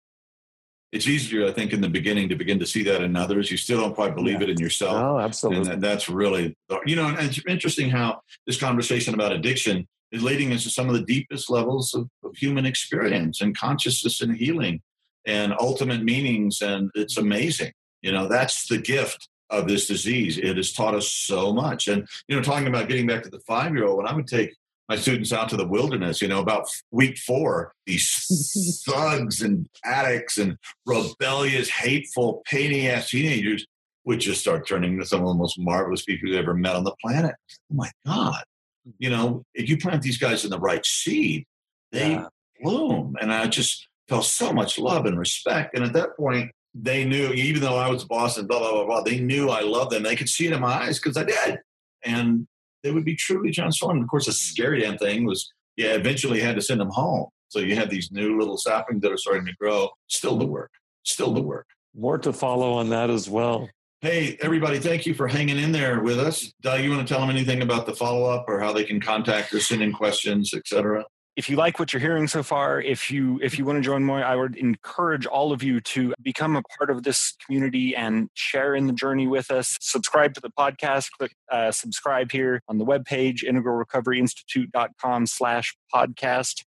[0.93, 3.49] It's easier, I think, in the beginning to begin to see that in others.
[3.49, 4.43] You still don't quite believe yeah.
[4.43, 4.93] it in yourself.
[4.95, 5.73] Oh, absolutely.
[5.73, 10.53] And that's really, you know, and it's interesting how this conversation about addiction is leading
[10.53, 14.81] us to some of the deepest levels of, of human experience and consciousness and healing
[15.25, 16.61] and ultimate meanings.
[16.61, 17.71] And it's amazing.
[18.03, 20.37] You know, that's the gift of this disease.
[20.37, 21.87] It has taught us so much.
[21.87, 24.27] And, you know, talking about getting back to the five year old, when I would
[24.27, 24.55] take
[24.89, 30.37] my students out to the wilderness, you know, about week four, these thugs and addicts
[30.37, 33.65] and rebellious, hateful, pain ass teenagers
[34.05, 36.83] would just start turning into some of the most marvelous people you've ever met on
[36.83, 37.35] the planet.
[37.71, 38.43] Oh my God.
[38.87, 38.91] Mm-hmm.
[38.99, 41.45] You know, if you plant these guys in the right seed,
[41.91, 42.27] they yeah.
[42.61, 43.15] bloom.
[43.21, 45.75] And I just felt so much love and respect.
[45.75, 48.85] And at that point, they knew, even though I was boss and blah, blah, blah,
[48.85, 50.03] blah, they knew I loved them.
[50.03, 51.59] They could see it in my eyes because I did.
[52.03, 52.47] And
[52.83, 54.03] they would be truly transformed.
[54.03, 57.27] Of course, the scary damn thing was, yeah, eventually had to send them home.
[57.47, 59.89] So you have these new little saplings that are starting to grow.
[60.07, 60.71] Still the work.
[61.03, 61.67] Still the work.
[61.95, 63.69] More to follow on that as well.
[64.01, 66.51] Hey, everybody, thank you for hanging in there with us.
[66.61, 68.99] Doug, you want to tell them anything about the follow up or how they can
[68.99, 71.05] contact or send in questions, etc.?
[71.35, 74.03] If you like what you're hearing so far if you if you want to join
[74.03, 78.29] more i would encourage all of you to become a part of this community and
[78.33, 79.77] share in the journey with us.
[79.81, 86.63] Subscribe to the podcast click uh, subscribe here on the webpage integralrecoveryinstitute.com slash podcast.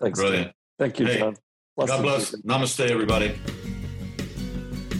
[0.00, 0.52] Thanks brilliant.
[0.78, 1.36] Thank you hey, john.
[1.76, 2.34] God bless.
[2.42, 3.38] Namaste everybody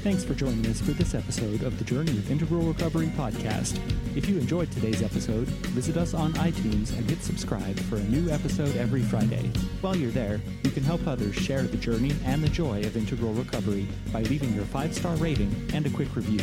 [0.09, 3.79] Thanks for joining us for this episode of the Journey of Integral Recovery podcast.
[4.17, 5.47] If you enjoyed today's episode,
[5.77, 9.51] visit us on iTunes and hit subscribe for a new episode every Friday.
[9.83, 13.35] While you're there, you can help others share the journey and the joy of integral
[13.35, 16.41] recovery by leaving your five star rating and a quick review.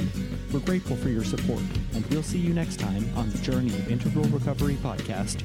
[0.54, 1.64] We're grateful for your support,
[1.96, 5.42] and we'll see you next time on the Journey of Integral Recovery podcast.